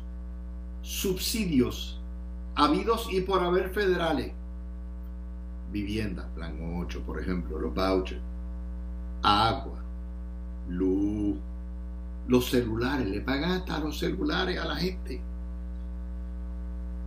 subsidios 0.83 1.99
habidos 2.53 3.11
y 3.11 3.21
por 3.21 3.41
haber 3.41 3.71
federales, 3.71 4.31
vivienda, 5.71 6.29
plan 6.35 6.55
8, 6.83 7.01
por 7.03 7.19
ejemplo, 7.19 7.57
los 7.57 7.73
vouchers, 7.73 8.21
agua, 9.23 9.79
luz, 10.69 11.35
los 12.27 12.47
celulares, 12.47 13.07
le 13.07 13.21
pagan 13.21 13.53
hasta 13.53 13.79
los 13.79 13.97
celulares 13.97 14.59
a 14.59 14.65
la 14.65 14.75
gente, 14.75 15.19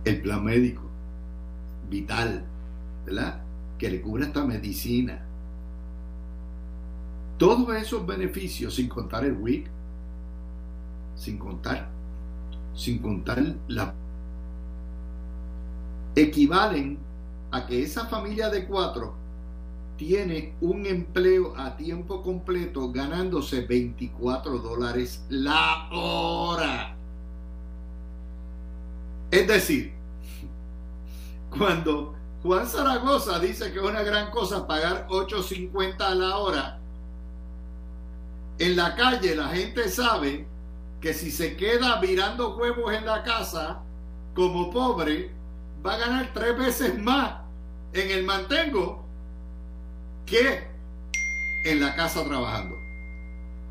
el 0.03 0.21
plan 0.21 0.43
médico, 0.43 0.83
vital, 1.89 2.45
¿verdad? 3.05 3.41
Que 3.77 3.89
le 3.89 4.01
cubre 4.01 4.25
esta 4.25 4.43
medicina. 4.43 5.25
Todos 7.37 7.75
esos 7.75 8.05
beneficios, 8.05 8.75
sin 8.75 8.87
contar 8.87 9.25
el 9.25 9.33
WIC, 9.33 9.67
sin 11.15 11.37
contar, 11.37 11.89
sin 12.73 12.99
contar 12.99 13.43
la 13.67 13.93
equivalen 16.15 16.97
a 17.51 17.65
que 17.65 17.83
esa 17.83 18.05
familia 18.05 18.49
de 18.49 18.65
cuatro 18.65 19.15
tiene 19.97 20.53
un 20.61 20.85
empleo 20.85 21.53
a 21.57 21.77
tiempo 21.77 22.21
completo 22.21 22.91
ganándose 22.91 23.61
24 23.61 24.59
dólares 24.59 25.25
la 25.29 25.89
hora. 25.91 26.95
Es 29.31 29.47
decir, 29.47 29.93
cuando 31.57 32.14
Juan 32.45 32.67
Zaragoza 32.67 33.39
dice 33.39 33.71
que 33.71 33.79
es 33.79 33.83
una 33.83 34.03
gran 34.03 34.29
cosa 34.29 34.67
pagar 34.67 35.07
8.50 35.07 35.99
a 35.99 36.13
la 36.13 36.37
hora, 36.37 36.79
en 38.59 38.75
la 38.75 38.93
calle 38.93 39.35
la 39.35 39.47
gente 39.47 39.89
sabe 39.89 40.45
que 41.01 41.15
si 41.15 41.31
se 41.31 41.57
queda 41.57 41.99
virando 41.99 42.55
huevos 42.55 42.93
en 42.93 43.03
la 43.07 43.23
casa 43.23 43.81
como 44.35 44.69
pobre, 44.69 45.31
va 45.83 45.95
a 45.95 45.97
ganar 45.97 46.31
tres 46.35 46.55
veces 46.55 47.01
más 47.01 47.37
en 47.93 48.11
el 48.11 48.23
mantengo 48.23 49.03
que 50.27 50.67
en 51.65 51.81
la 51.81 51.95
casa 51.95 52.23
trabajando. 52.25 52.75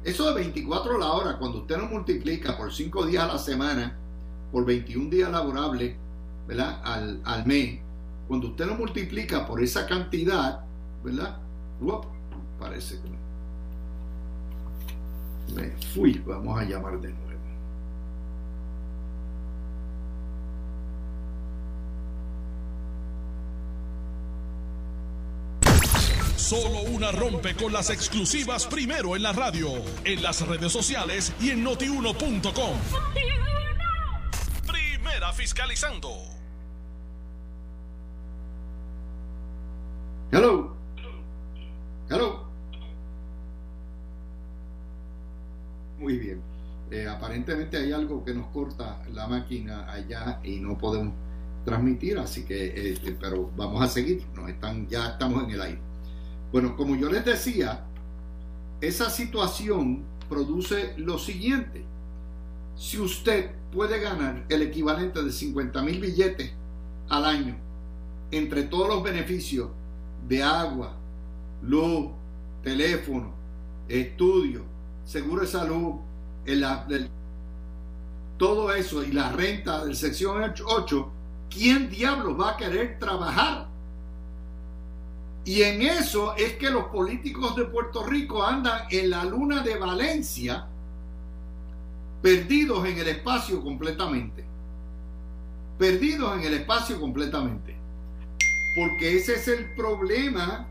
Eso 0.03 0.27
de 0.27 0.35
24 0.35 0.99
la 0.99 1.13
hora, 1.13 1.39
cuando 1.39 1.59
usted 1.59 1.77
lo 1.77 1.87
multiplica 1.87 2.57
por 2.57 2.73
5 2.73 3.07
días 3.07 3.23
a 3.23 3.35
la 3.35 3.39
semana, 3.39 3.97
por 4.51 4.65
21 4.65 5.11
días 5.11 5.31
laborables, 5.31 5.95
¿verdad? 6.49 6.81
Al, 6.83 7.21
al 7.25 7.47
mes, 7.47 7.84
cuando 8.29 8.49
usted 8.49 8.67
lo 8.67 8.75
multiplica 8.75 9.47
por 9.47 9.63
esa 9.63 9.87
cantidad, 9.87 10.65
¿verdad? 11.03 11.39
parece 12.59 12.99
que 13.01 13.25
me 15.55 15.71
fui, 15.93 16.23
vamos 16.27 16.59
a 16.59 16.65
llamar 16.65 16.99
de 17.01 17.09
nuevo. 17.09 17.25
Solo 26.37 26.83
una 26.83 27.11
rompe 27.11 27.55
con 27.55 27.73
las 27.73 27.89
exclusivas 27.91 28.67
primero 28.67 29.17
en 29.17 29.23
la 29.23 29.33
radio, 29.33 29.71
en 30.05 30.23
las 30.23 30.47
redes 30.47 30.73
sociales 30.73 31.33
y 31.41 31.51
en 31.51 31.65
notiuno.com. 31.65 32.79
Primera 34.67 35.33
fiscalizando. 35.33 36.34
Hello. 40.35 40.75
Hello. 42.11 42.42
Muy 46.01 46.18
bien. 46.18 46.40
Eh, 46.90 47.07
aparentemente 47.07 47.77
hay 47.77 47.92
algo 47.92 48.25
que 48.25 48.35
nos 48.35 48.49
corta 48.49 49.01
la 49.12 49.29
máquina 49.29 49.88
allá 49.88 50.40
y 50.42 50.57
no 50.59 50.77
podemos 50.77 51.14
transmitir, 51.64 52.18
así 52.18 52.44
que, 52.44 52.94
eh, 52.94 53.16
pero 53.20 53.49
vamos 53.57 53.81
a 53.81 53.87
seguir. 53.87 54.25
Nos 54.35 54.51
están, 54.51 54.88
ya 54.88 55.11
estamos 55.11 55.44
en 55.44 55.51
el 55.51 55.62
aire. 55.62 55.79
Bueno, 56.51 56.77
como 56.77 56.97
yo 56.97 57.09
les 57.12 57.25
decía, 57.25 57.85
esa 58.81 59.11
situación 59.11 60.03
produce 60.29 60.94
lo 60.97 61.16
siguiente. 61.16 61.85
Si 62.75 62.99
usted 62.99 63.53
puede 63.73 64.01
ganar 64.01 64.47
el 64.49 64.62
equivalente 64.62 65.23
de 65.23 65.31
50 65.31 65.81
mil 65.83 66.01
billetes 66.01 66.51
al 67.09 67.25
año 67.25 67.57
entre 68.33 68.64
todos 68.64 68.88
los 68.88 69.01
beneficios 69.01 69.68
de 70.29 70.43
agua, 70.43 70.95
luz, 71.63 72.11
teléfono, 72.63 73.33
estudio, 73.89 74.63
seguro 75.05 75.43
de 75.43 75.47
salud, 75.47 75.95
todo 78.37 78.73
eso 78.75 79.03
y 79.03 79.13
la 79.13 79.33
renta 79.33 79.85
del 79.85 79.97
sección 79.97 80.43
8, 80.65 81.13
¿quién 81.51 81.89
diablos 81.89 82.39
va 82.39 82.51
a 82.51 82.57
querer 82.57 82.99
trabajar? 82.99 83.69
Y 85.45 85.63
en 85.63 85.83
eso 85.83 86.35
es 86.37 86.55
que 86.55 86.71
los 86.71 86.85
políticos 86.87 87.55
de 87.55 87.67
Puerto 87.67 88.03
Rico 88.05 88.43
andan 88.43 88.83
en 88.91 89.11
la 89.11 89.25
luna 89.25 89.63
de 89.63 89.77
Valencia, 89.77 90.67
perdidos 92.23 92.87
en 92.87 92.99
el 92.99 93.09
espacio 93.09 93.63
completamente. 93.63 94.45
Perdidos 95.79 96.39
en 96.39 96.45
el 96.45 96.55
espacio 96.55 96.99
completamente. 96.99 97.74
Porque 98.75 99.17
ese 99.17 99.35
es 99.35 99.49
el 99.49 99.75
problema 99.75 100.67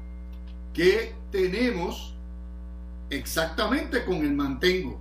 que 0.73 1.13
tenemos 1.31 2.13
exactamente 3.09 4.03
con 4.03 4.17
el 4.17 4.33
mantengo. 4.33 4.99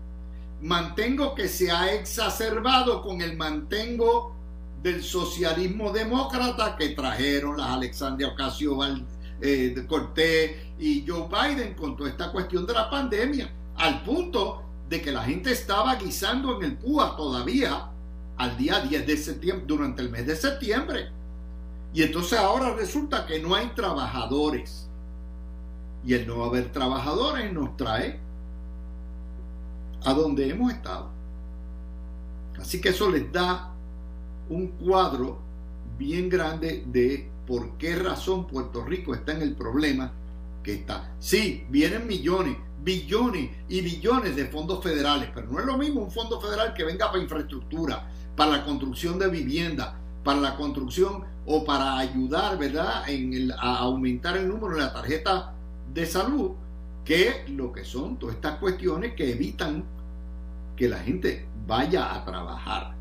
Mantengo 0.61 1.35
que 1.35 1.49
se 1.49 1.71
ha 1.71 1.93
exacerbado 1.93 3.03
con 3.03 3.21
el 3.21 3.37
mantengo 3.37 4.37
del 4.83 5.03
socialismo 5.03 5.93
demócrata 5.93 6.77
que 6.77 6.91
trajeron 6.91 7.57
las 7.57 7.71
Alexandria 7.71 8.29
Ocasio 8.29 8.79
eh, 9.41 9.75
Cortés 9.88 10.57
y 10.79 11.05
Joe 11.07 11.29
Biden 11.29 11.75
con 11.75 11.97
toda 11.97 12.11
esta 12.11 12.31
cuestión 12.31 12.67
de 12.67 12.75
la 12.75 12.91
pandemia, 12.91 13.51
al 13.77 14.03
punto 14.03 14.62
de 14.88 15.01
que 15.01 15.12
la 15.12 15.23
gente 15.23 15.53
estaba 15.53 15.97
guisando 15.97 16.57
en 16.57 16.65
el 16.65 16.77
PUA 16.77 17.17
todavía 17.17 17.88
al 18.37 18.57
día 18.57 18.81
10 18.81 19.07
de 19.07 19.17
septiembre, 19.17 19.65
durante 19.67 20.03
el 20.03 20.11
mes 20.11 20.27
de 20.27 20.37
septiembre. 20.37 21.11
Y 21.94 22.02
entonces 22.02 22.38
ahora 22.38 22.74
resulta 22.74 23.26
que 23.26 23.40
no 23.40 23.55
hay 23.55 23.68
trabajadores. 23.68 24.88
Y 26.05 26.14
el 26.14 26.26
no 26.26 26.44
haber 26.44 26.72
trabajadores 26.72 27.52
nos 27.52 27.76
trae 27.76 28.18
a 30.05 30.12
donde 30.14 30.48
hemos 30.48 30.72
estado. 30.72 31.11
Así 32.59 32.81
que 32.81 32.90
eso 32.90 33.11
les 33.11 33.31
da 33.33 33.72
un 34.48 34.68
cuadro 34.68 35.38
bien 35.98 36.28
grande 36.28 36.85
de 36.87 37.28
por 37.46 37.76
qué 37.78 37.96
razón 37.96 38.46
Puerto 38.46 38.85
Rico 38.85 39.14
está 39.14 39.33
en 39.33 39.42
el 39.42 39.55
problema 39.55 40.12
que 40.62 40.74
está. 40.74 41.14
Sí, 41.18 41.66
vienen 41.68 42.07
millones, 42.07 42.57
billones 42.83 43.50
y 43.68 43.81
billones 43.81 44.37
de 44.37 44.46
fondos 44.46 44.83
federales, 44.83 45.31
pero 45.35 45.48
no 45.48 45.61
es 45.61 45.66
lo 45.66 45.76
mismo 45.76 46.00
un 46.00 46.11
fondo 46.11 46.40
federal 46.40 46.74
que 46.74 46.85
venga 46.85 47.11
para 47.11 47.22
infraestructura, 47.22 48.09
para 48.37 48.59
la 48.59 48.64
construcción 48.64 49.18
de 49.18 49.28
vivienda, 49.28 49.98
para 50.24 50.40
la 50.40 50.56
construcción 50.56 51.24
o 51.46 51.64
para 51.64 51.98
ayudar, 51.98 52.58
¿verdad?, 52.58 53.08
en 53.08 53.50
a 53.52 53.78
aumentar 53.78 54.37
el 54.37 54.48
número 54.48 54.74
de 54.74 54.82
la 54.82 54.92
tarjeta 54.92 55.54
de 55.92 56.06
salud, 56.06 56.52
que 57.04 57.44
lo 57.48 57.72
que 57.72 57.85
son 57.85 58.16
todas 58.16 58.37
estas 58.37 58.58
cuestiones 58.58 59.14
que 59.14 59.32
evitan 59.32 59.85
que 60.76 60.88
la 60.88 60.98
gente 60.98 61.46
vaya 61.66 62.14
a 62.14 62.24
trabajar. 62.24 62.94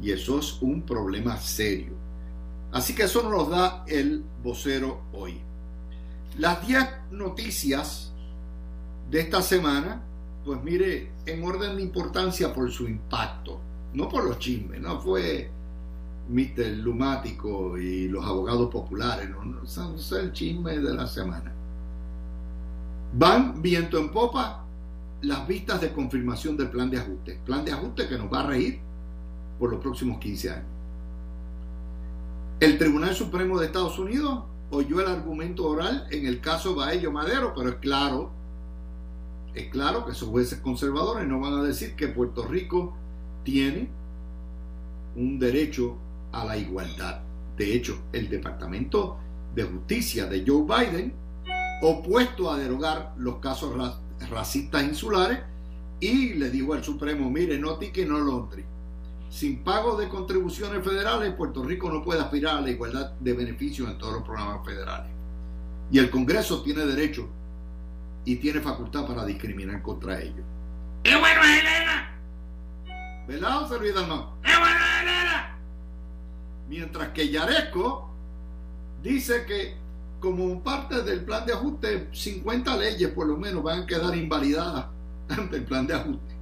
Y 0.00 0.10
eso 0.10 0.38
es 0.38 0.60
un 0.60 0.82
problema 0.82 1.36
serio. 1.36 1.94
Así 2.72 2.94
que 2.94 3.04
eso 3.04 3.28
nos 3.28 3.48
da 3.50 3.84
el 3.86 4.24
vocero 4.42 5.02
hoy. 5.12 5.40
Las 6.38 6.66
10 6.66 7.12
noticias 7.12 8.12
de 9.10 9.20
esta 9.20 9.40
semana, 9.40 10.02
pues 10.44 10.62
mire, 10.62 11.12
en 11.24 11.44
orden 11.44 11.76
de 11.76 11.82
importancia 11.82 12.52
por 12.52 12.70
su 12.70 12.86
impacto, 12.88 13.60
no 13.94 14.08
por 14.08 14.24
los 14.24 14.38
chismes, 14.38 14.80
no 14.80 15.00
fue 15.00 15.50
Mr. 16.28 16.78
Lumático 16.78 17.78
y 17.78 18.08
los 18.08 18.24
abogados 18.24 18.70
populares, 18.70 19.30
no, 19.30 19.44
no, 19.44 19.62
es 19.62 20.12
el 20.12 20.32
chisme 20.32 20.78
de 20.78 20.94
la 20.94 21.06
semana. 21.06 21.52
Van 23.12 23.62
viento 23.62 23.98
en 23.98 24.10
popa 24.10 24.64
las 25.22 25.46
vistas 25.46 25.80
de 25.80 25.92
confirmación 25.92 26.56
del 26.56 26.70
plan 26.70 26.90
de 26.90 26.98
ajuste, 26.98 27.40
plan 27.44 27.64
de 27.64 27.72
ajuste 27.72 28.08
que 28.08 28.18
nos 28.18 28.32
va 28.32 28.40
a 28.40 28.46
reír 28.46 28.80
por 29.58 29.70
los 29.70 29.80
próximos 29.80 30.18
15 30.18 30.50
años. 30.50 30.66
El 32.60 32.78
Tribunal 32.78 33.14
Supremo 33.14 33.58
de 33.58 33.66
Estados 33.66 33.98
Unidos 33.98 34.44
oyó 34.70 35.00
el 35.00 35.08
argumento 35.08 35.66
oral 35.68 36.06
en 36.10 36.26
el 36.26 36.40
caso 36.40 36.74
Baello 36.74 37.12
Madero, 37.12 37.52
pero 37.54 37.70
es 37.70 37.76
claro, 37.76 38.30
es 39.54 39.68
claro 39.68 40.04
que 40.04 40.12
esos 40.12 40.28
jueces 40.28 40.60
conservadores 40.60 41.26
no 41.26 41.40
van 41.40 41.54
a 41.54 41.62
decir 41.62 41.94
que 41.94 42.08
Puerto 42.08 42.44
Rico 42.44 42.94
tiene 43.44 43.88
un 45.14 45.38
derecho 45.38 45.96
a 46.32 46.44
la 46.44 46.56
igualdad. 46.56 47.20
De 47.56 47.74
hecho, 47.74 47.98
el 48.12 48.28
Departamento 48.28 49.18
de 49.54 49.64
Justicia 49.64 50.26
de 50.26 50.44
Joe 50.46 50.62
Biden, 50.62 51.14
opuesto 51.82 52.50
a 52.50 52.58
derogar 52.58 53.14
los 53.16 53.36
casos 53.36 53.74
racistas 54.30 54.82
insulares, 54.82 55.40
y 55.98 56.34
le 56.34 56.50
dijo 56.50 56.74
al 56.74 56.84
Supremo, 56.84 57.30
mire, 57.30 57.58
no 57.58 57.78
tique, 57.78 58.04
no 58.04 58.18
Londres. 58.18 58.64
Sin 59.30 59.64
pago 59.64 59.96
de 59.96 60.08
contribuciones 60.08 60.84
federales, 60.84 61.34
Puerto 61.34 61.62
Rico 61.64 61.90
no 61.90 62.02
puede 62.02 62.20
aspirar 62.20 62.58
a 62.58 62.60
la 62.60 62.70
igualdad 62.70 63.12
de 63.12 63.32
beneficios 63.32 63.88
en 63.90 63.98
todos 63.98 64.14
los 64.14 64.22
programas 64.22 64.64
federales. 64.64 65.10
Y 65.90 65.98
el 65.98 66.10
Congreso 66.10 66.62
tiene 66.62 66.84
derecho 66.84 67.28
y 68.24 68.36
tiene 68.36 68.60
facultad 68.60 69.06
para 69.06 69.24
discriminar 69.24 69.82
contra 69.82 70.20
ellos. 70.20 70.44
¡Qué 71.02 71.16
bueno 71.16 71.40
Elena! 71.42 72.18
¿Verdad, 73.26 73.68
Dalmau? 73.70 74.40
¡Qué 74.42 74.56
bueno 74.58 74.80
Elena! 75.02 75.55
Mientras 76.68 77.10
que 77.10 77.28
Yaresco 77.28 78.10
dice 79.02 79.44
que 79.46 79.76
como 80.20 80.62
parte 80.62 81.02
del 81.02 81.24
plan 81.24 81.46
de 81.46 81.52
ajuste, 81.52 82.08
50 82.12 82.76
leyes 82.76 83.10
por 83.10 83.26
lo 83.26 83.36
menos 83.36 83.62
van 83.62 83.82
a 83.82 83.86
quedar 83.86 84.16
invalidadas 84.16 84.86
ante 85.28 85.56
el 85.56 85.64
plan 85.64 85.86
de 85.86 85.94
ajuste. 85.94 86.34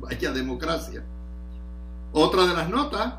Vaya 0.00 0.32
democracia. 0.32 1.04
Otra 2.12 2.46
de 2.46 2.54
las 2.54 2.68
notas, 2.68 3.14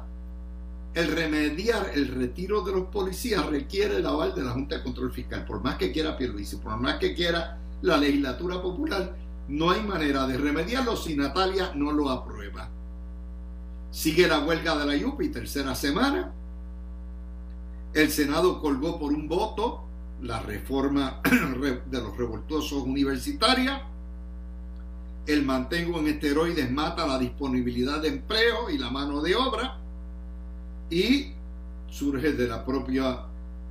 el 0.93 1.11
remediar 1.15 1.91
el 1.93 2.07
retiro 2.07 2.61
de 2.61 2.71
los 2.71 2.87
policías 2.87 3.45
requiere 3.45 3.97
el 3.97 4.05
aval 4.07 4.33
de 4.33 4.43
la 4.43 4.51
Junta 4.51 4.77
de 4.77 4.83
Control 4.83 5.11
Fiscal. 5.11 5.45
Por 5.45 5.63
más 5.63 5.75
que 5.75 5.91
quiera 5.91 6.17
Pierluisi, 6.17 6.55
por 6.55 6.75
más 6.77 6.97
que 6.97 7.13
quiera 7.13 7.59
la 7.81 7.97
legislatura 7.97 8.61
popular, 8.61 9.15
no 9.47 9.69
hay 9.69 9.81
manera 9.81 10.25
de 10.25 10.37
remediarlo 10.37 10.97
si 10.97 11.15
Natalia 11.15 11.71
no 11.75 11.91
lo 11.91 12.09
aprueba. 12.09 12.69
Sigue 13.91 14.27
la 14.27 14.39
huelga 14.39 14.77
de 14.77 14.85
la 14.85 14.95
YUPI, 14.95 15.29
tercera 15.29 15.73
semana. 15.75 16.31
El 17.93 18.11
Senado 18.11 18.61
colgó 18.61 18.99
por 18.99 19.13
un 19.13 19.27
voto 19.27 19.83
la 20.21 20.39
reforma 20.41 21.21
de 21.85 22.01
los 22.01 22.17
revoltosos 22.17 22.83
universitarios 22.83 23.79
el 25.27 25.43
mantengo 25.43 25.99
en 25.99 26.07
esteroides 26.07 26.71
mata 26.71 27.05
la 27.05 27.19
disponibilidad 27.19 28.01
de 28.01 28.07
empleo 28.07 28.69
y 28.69 28.77
la 28.77 28.89
mano 28.89 29.21
de 29.21 29.35
obra 29.35 29.77
y 30.89 31.33
surge 31.89 32.31
de 32.31 32.47
la 32.47 32.65
propia 32.65 33.23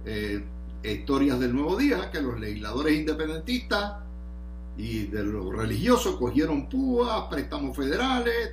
eh, 0.05 0.45
historias 0.85 1.41
del 1.41 1.55
nuevo 1.55 1.77
día 1.77 2.11
que 2.11 2.21
los 2.21 2.39
legisladores 2.39 2.95
independentistas 2.95 3.95
y 4.77 5.07
de 5.07 5.25
los 5.25 5.51
religiosos 5.57 6.17
cogieron 6.17 6.69
púas, 6.69 7.23
préstamos 7.31 7.75
federales, 7.75 8.53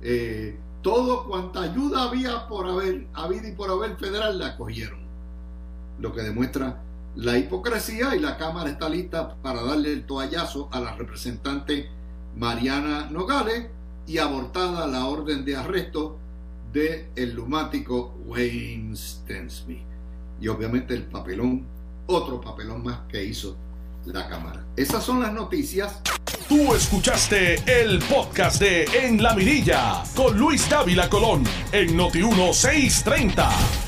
eh, 0.00 0.56
todo 0.84 1.24
cuanta 1.24 1.62
ayuda 1.62 2.02
había 2.02 2.46
por 2.46 2.68
haber 2.68 3.06
habido 3.14 3.48
y 3.48 3.52
por 3.52 3.70
haber 3.70 3.96
federal 3.96 4.38
la 4.38 4.54
cogieron. 4.54 5.00
Lo 5.98 6.12
que 6.12 6.20
demuestra 6.20 6.82
la 7.16 7.38
hipocresía 7.38 8.14
y 8.14 8.20
la 8.20 8.36
Cámara 8.36 8.68
está 8.68 8.90
lista 8.90 9.34
para 9.36 9.62
darle 9.62 9.94
el 9.94 10.04
toallazo 10.04 10.68
a 10.70 10.80
la 10.80 10.94
representante 10.94 11.88
Mariana 12.36 13.08
Nogales 13.10 13.68
y 14.06 14.18
abortada 14.18 14.86
la 14.86 15.06
orden 15.06 15.46
de 15.46 15.56
arresto 15.56 16.18
de 16.74 17.08
el 17.16 17.34
lumático 17.34 18.14
Wayne 18.26 18.94
Stensby. 18.94 19.82
Y 20.38 20.48
obviamente 20.48 20.92
el 20.92 21.04
papelón, 21.04 21.64
otro 22.08 22.42
papelón 22.42 22.84
más 22.84 23.00
que 23.08 23.24
hizo 23.24 23.56
la 24.06 24.28
Cámara. 24.28 24.64
Esas 24.76 25.04
son 25.04 25.22
las 25.22 25.32
noticias. 25.32 26.00
Tú 26.48 26.74
escuchaste 26.74 27.56
el 27.66 28.00
podcast 28.00 28.60
de 28.60 28.84
En 29.02 29.22
la 29.22 29.34
Mirilla 29.34 30.02
con 30.14 30.36
Luis 30.38 30.68
Dávila 30.68 31.08
Colón 31.08 31.44
en 31.72 31.96
Noti 31.96 32.22
1630. 32.22 33.83